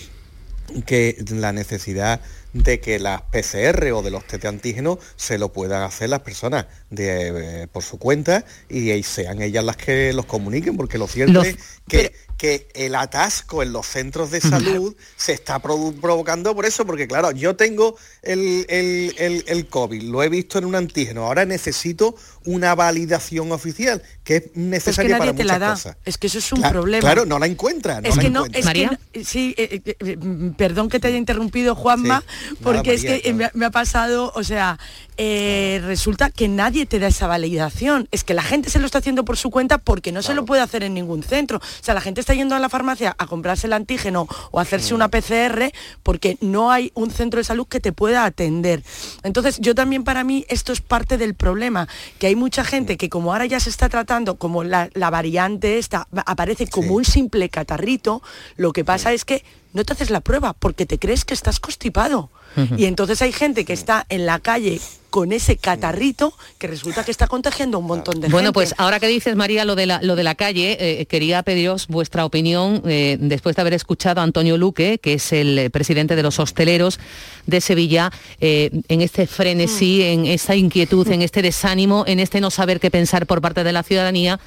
[0.86, 2.20] que la necesidad
[2.64, 6.22] de que las PCR o de los test de antígenos se lo puedan hacer las
[6.22, 10.98] personas de, eh, por su cuenta y, eh, sean ellas las que los comuniquen, porque
[10.98, 15.60] lo cierto Los- es que, que el atasco en los centros de salud se está
[15.60, 20.58] provocando por eso, porque claro, yo tengo el, el- el- el COVID, lo he visto
[20.60, 22.16] en un antígeno, ahora necesito
[22.48, 25.74] una validación oficial, que es Es que necesaria nadie para te la muchas da.
[25.92, 25.98] cosas.
[26.06, 27.02] Es que eso es un problema.
[27.02, 28.02] Claro, no la encuentra.
[28.02, 31.00] No es la que no, es que no- sí, eh, eh, eh, mm, perdón que
[31.00, 32.26] te haya interrumpido, Juanma, Sí.
[32.50, 34.80] Nada, porque es María, que me, ha- me ha pasado, o sea,
[35.18, 38.08] eh, resulta que nadie te da esa validación.
[38.12, 40.46] Es que la gente se lo está haciendo por su cuenta porque no se lo
[40.46, 41.58] puede hacer en ningún centro.
[41.58, 44.62] O sea, la gente está yendo a la farmacia a comprarse el antígeno o a
[44.62, 45.72] hacerse una PCR
[46.04, 48.84] porque no hay un centro de salud que te pueda atender.
[49.24, 51.88] Entonces, yo también para mí esto es parte del problema,
[52.20, 55.78] que hay mucha gente que como ahora ya se está tratando como la, la variante
[55.78, 58.22] esta, aparece como un simple catarrito,
[58.56, 61.60] lo que pasa es que no te haces la prueba porque te crees que estás
[61.60, 62.30] constipado.
[62.76, 64.82] Y entonces hay gente que está en la calle
[65.18, 68.54] con ese catarrito que resulta que está contagiando a un montón de Bueno, gente.
[68.54, 71.88] pues ahora que dices, María, lo de la, lo de la calle, eh, quería pediros
[71.88, 76.22] vuestra opinión eh, después de haber escuchado a Antonio Luque, que es el presidente de
[76.22, 77.00] los hosteleros
[77.48, 82.52] de Sevilla, eh, en este frenesí, en esa inquietud, en este desánimo, en este no
[82.52, 84.40] saber qué pensar por parte de la ciudadanía,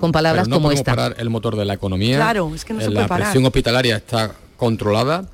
[0.00, 0.92] con palabras Pero no como podemos esta.
[0.96, 2.16] parar el motor de la economía.
[2.16, 3.26] Claro, es que no se Eh, puede La parar.
[3.28, 5.26] presión hospitalaria está controlada.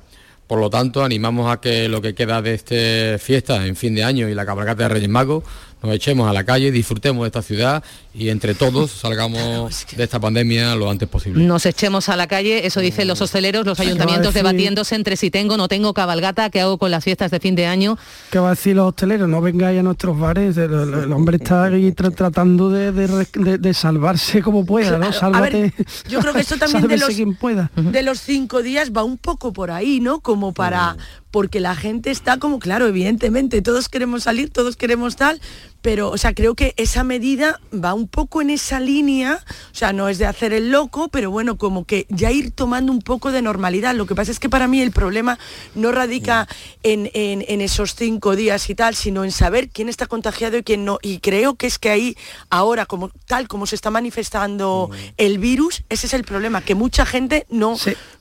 [0.51, 4.03] Por lo tanto, animamos a que lo que queda de este fiesta en fin de
[4.03, 5.45] año y la cabalgata de Reyes Magos
[5.83, 10.19] nos echemos a la calle, disfrutemos de esta ciudad y entre todos salgamos de esta
[10.19, 11.43] pandemia lo antes posible.
[11.43, 14.95] Nos echemos a la calle, eso dicen los hosteleros, los ¿Qué va a ayuntamientos debatiéndose
[14.95, 17.65] entre si tengo o no tengo cabalgata, qué hago con las fiestas de fin de
[17.67, 17.97] año.
[18.31, 19.27] ¿Qué va a decir los hosteleros?
[19.29, 20.57] No vengáis a nuestros bares.
[20.57, 24.65] El, el- el hombre está ahí tra- tratando de, de res- de- de salvarse como
[24.65, 24.97] pueda, ¿no?
[24.97, 25.61] Claro, a Sálvate.
[25.61, 25.73] ver,
[26.09, 27.71] yo creo que esto también de los, quien pueda.
[27.75, 30.19] de los cinco días va un poco por ahí, ¿no?
[30.19, 30.97] Como para,
[31.31, 35.41] porque la gente está como, claro, evidentemente, todos queremos salir, todos queremos tal,
[35.81, 39.39] pero, o sea, creo que esa medida va un poco en esa línea,
[39.71, 42.91] o sea, no es de hacer el loco, pero bueno, como que ya ir tomando
[42.91, 43.95] un poco de normalidad.
[43.95, 45.39] Lo que pasa es que para mí el problema
[45.75, 46.47] no radica
[46.83, 50.63] en, en- en esos cinco días y tal, sino en saber quién está contagiado y
[50.63, 50.99] quién no.
[51.01, 52.15] Y creo que es que ahí,
[52.49, 57.05] ahora, como tal como se está manifestando el virus, ese es el problema, que mucha
[57.05, 57.75] gente no,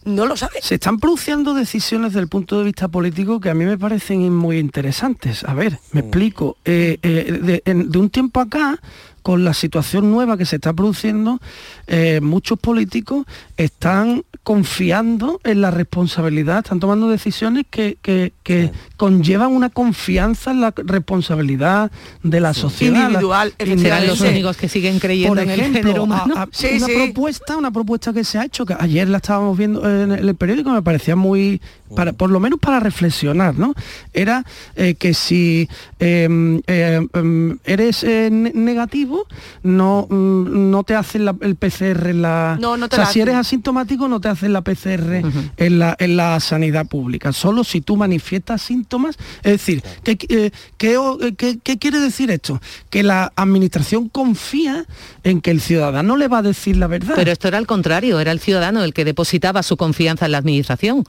[0.05, 0.61] no lo sabe.
[0.63, 4.35] Se están produciendo decisiones desde el punto de vista político que a mí me parecen
[4.35, 5.45] muy interesantes.
[5.45, 6.57] A ver, me explico.
[6.65, 8.81] Eh, eh, de, un tiempo acá,
[9.23, 11.41] con la situación nueva que se está produciendo,
[11.87, 19.53] eh, muchos políticos están confiando en la responsabilidad, están tomando decisiones que, que- que conllevan
[19.53, 21.91] una confianza en la responsabilidad
[22.23, 23.03] de la sociedad.
[23.09, 26.35] Individual, la- Serán los únicos que siguen creyendo Por en el ejemplo, género humano.
[26.37, 29.89] a- a- una propuesta, una propuesta que se ha hecho, que ayer la estábamos viendo
[29.89, 31.61] en el periódico, me parecía muy,
[31.95, 33.75] para, por lo menos para reflexionar, ¿no?
[34.15, 34.45] Era
[34.77, 35.69] eh, que si
[35.99, 38.53] eh, eh, em, eres eh, ne-
[39.11, 39.27] negativo,
[39.63, 42.57] no, mm, no te hacen la- el PCR en la...
[42.61, 45.23] No, no te o sea, la si eres asintomático, no te hacen la PCR
[45.57, 47.33] en, la, en la sanidad pública.
[47.33, 49.17] Solo si tú manifiestas síntomas.
[49.43, 52.61] Es decir, ¿qué, eh, qué eh, qué- qué quiere decir esto?
[52.91, 54.87] Que la administración confía
[55.25, 57.15] en que el ciudadano le va a decir la verdad.
[57.17, 60.39] Pero esto era al contrario, era el ciudadano el que depositaba su confianza en la
[60.39, 61.05] administración.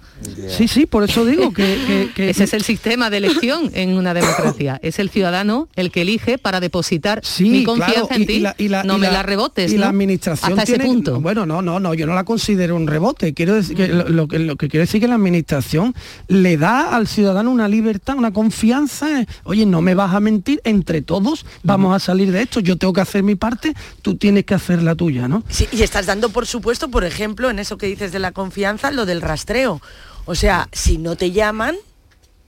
[0.50, 1.64] Sí, sí, por eso digo que...
[1.88, 4.80] que- que- Ese es el sistema de elección en una democracia.
[4.84, 8.34] Es el ciudadano el que elige para depositar Sí, mi confianza claro, en y- ti.
[8.34, 9.82] y la- y la- no y me la- la rebotes, y ¿no?
[9.82, 11.22] la administración Hasta tiene- ese punto.
[11.22, 14.28] bueno no no no yo no la considero un rebote quiero decir que lo, lo
[14.28, 15.94] que lo que quiero decir que la administración
[16.28, 20.62] le da al ciudadano una libertad una confianza en, oye no me vas a mentir
[20.64, 24.46] entre todos vamos a salir de esto yo tengo que hacer mi parte tú tienes
[24.46, 27.78] que hacer la tuya no Sí, y estás dando, por supuesto, por ejemplo, en eso
[27.78, 29.82] que dices de la confianza, lo del rastreo.
[30.26, 31.76] O sea, si no te llaman,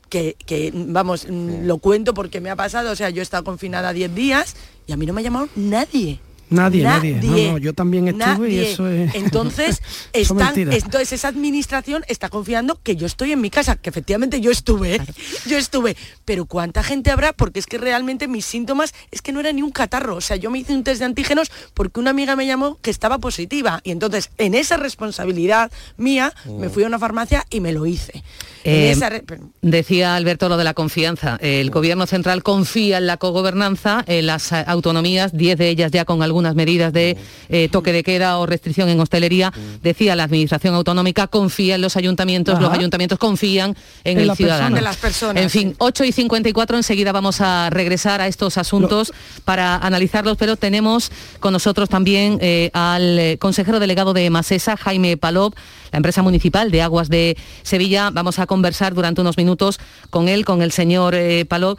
[0.10, 3.44] que, que, vamos, mm, lo cuento porque me ha pasado, o sea, yo he estado
[3.44, 4.56] confinada 10 días
[4.88, 6.20] y a mí no me ha llamado nadie.
[6.50, 7.46] Nadie, nadie.
[7.48, 9.82] No, no, yo también estuve y eso es- Entonces,
[10.14, 10.38] están,
[10.86, 14.96] entonces esa administración está confiando que yo estoy en mi casa, que efectivamente yo estuve,
[14.96, 15.02] ¿eh?
[15.48, 15.96] yo estuve.
[16.26, 17.34] Pero ¿cuánta gente habrá?
[17.34, 20.16] Porque es que realmente mis síntomas es que no era ni un catarro.
[20.16, 22.92] O sea, yo me hice un test de antígenos porque una amiga me llamó que
[22.92, 23.82] estaba positiva.
[23.84, 28.24] Y entonces, en esa responsabilidad mía, me fui a una farmacia y me lo hice.
[28.66, 29.24] Eh, re-
[29.62, 31.38] Decía Alberto lo de la confianza.
[31.42, 36.24] El gobierno central confía en la cogobernanza, en las autonomías, 10 de ellas ya con
[36.24, 37.16] algún algunas medidas de
[37.50, 39.54] eh, toque de queda o restricción en hostelería,
[39.84, 44.34] decía la Administración Autonómica confía en los ayuntamientos, los ayuntamientos confían en, En el la
[44.36, 44.56] persona.
[44.56, 44.76] ciudadano.
[44.76, 49.14] De las personas, En fin, 8 y 54 enseguida vamos a regresar a estos asuntos
[49.46, 55.16] para analizarlos, pero tenemos con nosotros también eh, al eh, consejero delegado de Masesa, Jaime
[55.18, 55.54] Palop,
[55.92, 58.10] la empresa municipal de aguas de Sevilla.
[58.10, 59.80] Vamos a conversar durante unos minutos
[60.10, 61.78] con él, con el señor eh, Palop.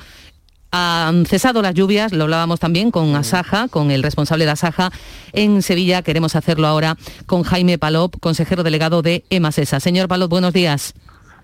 [0.77, 4.91] Han cesado las lluvias, lo hablábamos también con Asaja, con el responsable de Asaja
[5.33, 6.03] en Sevilla.
[6.03, 6.97] Queremos hacerlo ahora
[7.27, 9.79] con Jaime Palop, consejero delegado de Emasesa.
[9.79, 10.93] Señor Palop, buenos días.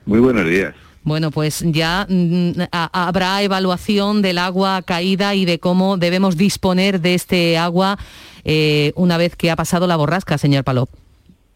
[0.05, 0.75] Muy buenos días.
[1.05, 7.01] Bueno, pues ya mm, a- habrá evaluación del agua caída y de cómo debemos disponer
[7.01, 7.99] de este agua
[8.43, 10.91] eh, una vez que ha pasado la borrasca, señor Palop.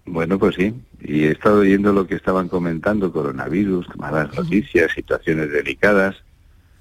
[0.06, 0.72] Bueno, pues sí.
[1.02, 6.14] Y he estado oyendo lo que estaban comentando, coronavirus, malas noticias, situaciones delicadas.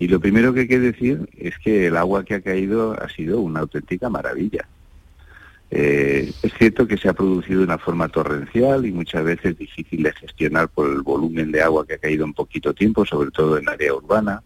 [0.03, 3.07] Y lo primero que hay que decir es que el agua que ha caído ha
[3.07, 4.67] sido una auténtica maravilla.
[5.71, 10.03] Eh, es cierto que se ha producido de una forma torrencial y muchas veces difícil
[10.03, 13.57] de gestionar por el volumen de agua que ha caído en poquito tiempo, sobre todo
[13.57, 14.43] en área urbana,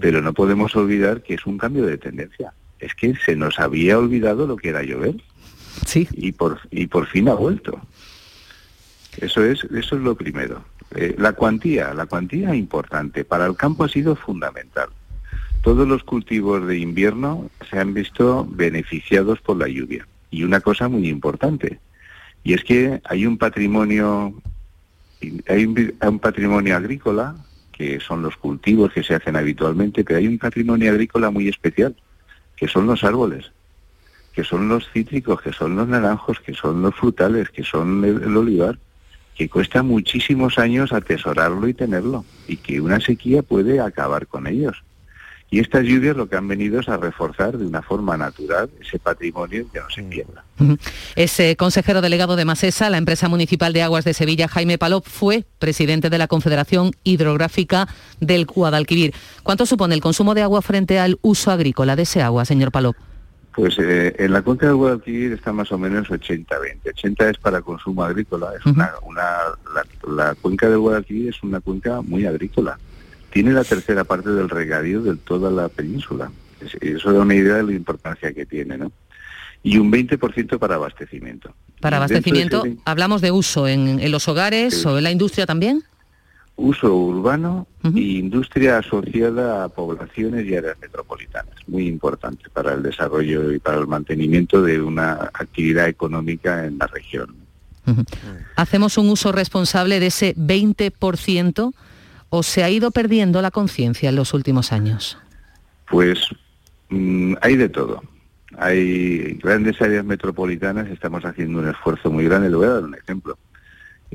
[0.00, 2.52] pero no podemos olvidar que es un cambio de tendencia.
[2.80, 5.22] Es que se nos había olvidado lo que era llover.
[5.86, 6.08] Sí.
[6.14, 7.80] Y por, y por fin ha vuelto.
[9.18, 10.64] Eso es, eso es lo primero.
[10.94, 13.24] Eh, la cuantía, la cuantía importante.
[13.24, 14.88] Para el campo ha sido fundamental.
[15.62, 20.06] Todos los cultivos de invierno se han visto beneficiados por la lluvia.
[20.30, 21.80] Y una cosa muy importante,
[22.42, 24.34] y es que hay un patrimonio,
[25.48, 27.36] hay un, patrimonio agrícola,
[27.72, 31.96] que son los cultivos que se hacen habitualmente, pero hay un patrimonio agrícola muy especial,
[32.56, 33.50] que son los árboles
[34.34, 38.36] que son los cítricos, que son los naranjos, que son los frutales, que son el
[38.36, 38.78] olivar,
[39.34, 44.84] que cuesta muchísimos años atesorarlo y tenerlo, y que una sequía puede acabar con ellos.
[45.50, 48.98] Y estas lluvias lo que han venido es a reforzar de una forma natural ese
[48.98, 50.44] patrimonio que no se pierda.
[50.58, 50.78] Ujú.
[51.14, 55.06] Es eh, consejero delegado de Masesa, la empresa municipal de aguas de Sevilla, Jaime Palop,
[55.06, 57.86] fue presidente de la Confederación Hidrográfica
[58.20, 59.14] del Guadalquivir.
[59.44, 62.96] ¿Cuánto supone el consumo de agua frente al uso agrícola de ese agua, señor Palop?
[63.54, 66.88] Pues eh, en la cuenca del Guadalquivir está más o menos 80-20.
[66.88, 68.50] 80 es para consumo agrícola.
[68.58, 69.22] Es una, una-
[69.74, 72.78] la, la cuenca del Guadalquivir es una cuenca muy agrícola.
[73.30, 76.30] Tiene la tercera parte del regadío de toda la península.
[76.60, 78.90] Es- Eso da una idea de la importancia que tiene, ¿no?
[79.62, 81.54] Y un 20% para abastecimiento.
[81.80, 84.88] Para de ese abastecimiento, 20 hablamos de uso en, en los hogares Sí.
[84.88, 85.84] o en la industria también.
[86.56, 91.54] Uso urbano e industria asociada a poblaciones y áreas metropolitanas.
[91.66, 96.86] Muy importante para el desarrollo y para el mantenimiento de una actividad económica en la
[96.86, 97.34] región.
[98.56, 101.74] ¿Hacemos un uso responsable de ese 20%
[102.30, 105.18] o se ha ido perdiendo la conciencia en los últimos años?
[105.90, 106.20] Pues
[106.88, 108.02] mm, hay de todo.
[108.56, 112.48] Hay grandes áreas metropolitanas, estamos haciendo un esfuerzo muy grande.
[112.48, 113.36] Le voy a dar un ejemplo.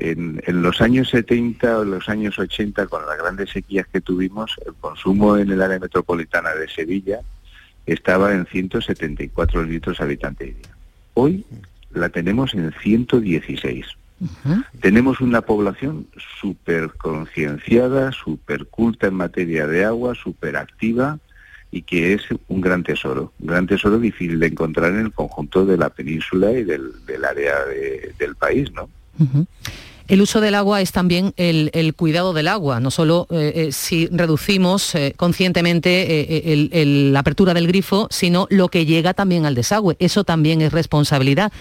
[0.00, 4.56] En, en los años 70 o los años 80, con las grandes sequías que tuvimos,
[4.66, 7.20] el consumo en el área metropolitana de Sevilla
[7.86, 10.74] estaba en 174 litros habitante día.
[11.14, 11.44] Hoy
[11.92, 13.86] la tenemos en 116.
[14.80, 16.06] Tenemos una población
[16.40, 21.18] súper concienciada, súper culta en materia de agua, súper activa
[21.72, 25.64] y que es un gran tesoro, un gran tesoro difícil de encontrar en el conjunto
[25.64, 28.88] de la península y del, del área de- del país, ¿no?
[30.10, 34.08] El uso del agua es también el, cuidado del agua, no solo eh, eh, si
[34.08, 36.74] reducimos eh, conscientemente
[37.12, 39.94] la apertura del grifo, sino lo que llega también al desagüe.
[40.00, 41.52] Eso también es responsabilidad.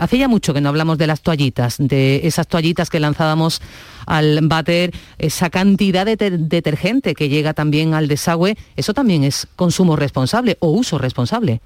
[0.00, 3.62] Hace ya mucho que no hablamos de las toallitas, de esas toallitas que lanzábamos
[4.04, 9.46] al váter, esa cantidad de ter- detergente que llega también al desagüe, eso también es
[9.54, 11.60] consumo responsable o uso responsable.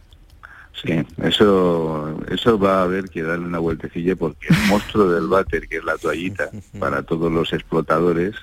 [0.82, 5.68] Sí, eso, eso va a haber que darle una vueltecilla porque el monstruo del váter,
[5.68, 8.34] que es la toallita, para todos los explotadores,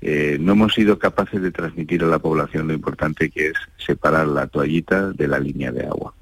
[0.00, 4.26] eh, no hemos sido capaces de transmitir a la población lo importante que es separar
[4.26, 6.12] la toallita de la línea de agua.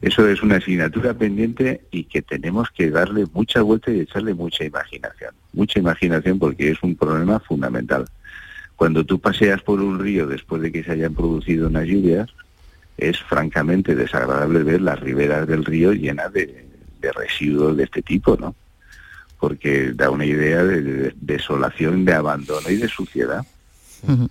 [0.00, 4.64] Eso es una asignatura pendiente y que tenemos que darle mucha vuelta y echarle mucha
[4.64, 5.34] imaginación.
[5.52, 8.04] Mucha imaginación porque es un problema fundamental.
[8.76, 12.28] Cuando tú paseas por un río después de que se hayan producido unas lluvias,
[12.98, 16.66] es francamente desagradable ver las riberas del río llenas de,
[17.00, 18.54] de residuos de este tipo, ¿no?
[19.40, 23.44] Porque da una idea de, de desolación, de abandono y de suciedad.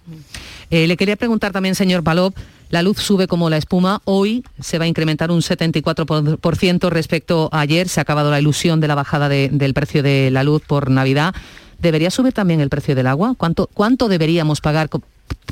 [0.70, 2.36] Eh, le quería preguntar también, señor Palop,
[2.72, 4.02] la luz sube como la espuma.
[4.04, 7.88] Hoy se va a incrementar un 74% respecto a ayer.
[7.88, 10.90] Se ha acabado la ilusión de la bajada de- del precio de la luz por
[10.90, 11.34] Navidad.
[11.80, 13.34] ¿Debería subir también el precio del agua?
[13.38, 14.90] ¿Cuánto, cuánto deberíamos pagar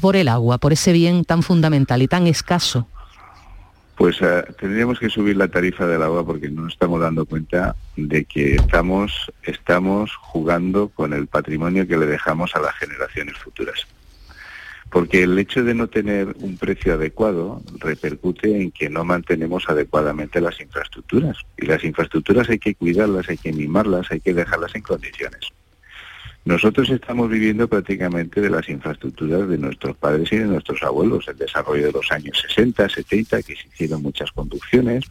[0.01, 2.87] por el agua, por ese bien tan fundamental y tan escaso?
[3.95, 7.75] Pues eh, tendríamos que subir la tarifa del agua porque no nos estamos dando cuenta
[7.95, 13.87] de que estamos, estamos jugando con el patrimonio que le dejamos a las generaciones futuras.
[14.89, 20.41] Porque el hecho de no tener un precio adecuado repercute en que no mantenemos adecuadamente
[20.41, 21.37] las infraestructuras.
[21.57, 25.51] Y las infraestructuras hay que cuidarlas, hay que mimarlas, hay que dejarlas en condiciones.
[26.45, 31.37] Nosotros estamos viviendo prácticamente de las infraestructuras de nuestros padres y de nuestros abuelos, el
[31.37, 35.05] desarrollo de los años 60, 70, que se hicieron muchas conducciones.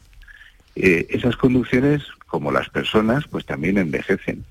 [0.77, 4.45] Eh, esas conducciones, como las personas, pues también envejecen.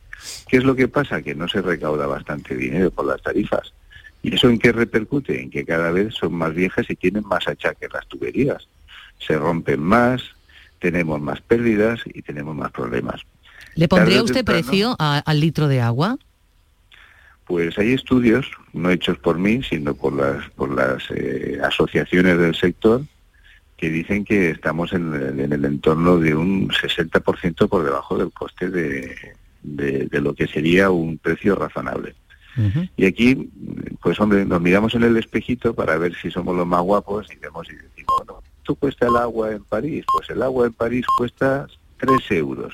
[0.50, 1.22] ¿Qué es lo que pasa?
[1.22, 3.74] Que no se recauda bastante dinero por las tarifas.
[4.22, 5.42] ¿Y eso en qué repercute?
[5.42, 8.68] En que cada vez son más viejas y tienen más achaques las tuberías.
[9.26, 10.22] Se rompen más,
[10.80, 13.22] tenemos más pérdidas y tenemos más problemas.
[13.76, 16.18] ¿Le pondría usted precio al litro de agua?
[17.46, 22.56] Pues hay estudios, no hechos por mí, sino por las, por las eh, asociaciones del
[22.56, 23.02] sector,
[23.78, 29.16] que dicen que estamos en, el entorno de un 60% por debajo del coste de,
[29.62, 32.16] de, lo que sería un precio razonable.
[32.96, 33.50] Y aquí,
[34.00, 37.36] pues hombre, nos miramos en el espejito para ver si somos los más guapos y
[37.38, 38.24] vemos y decimos,
[38.62, 40.06] ¿tú cuesta el agua en París?
[40.16, 41.66] Pues el agua en París cuesta
[41.98, 42.74] 3 euros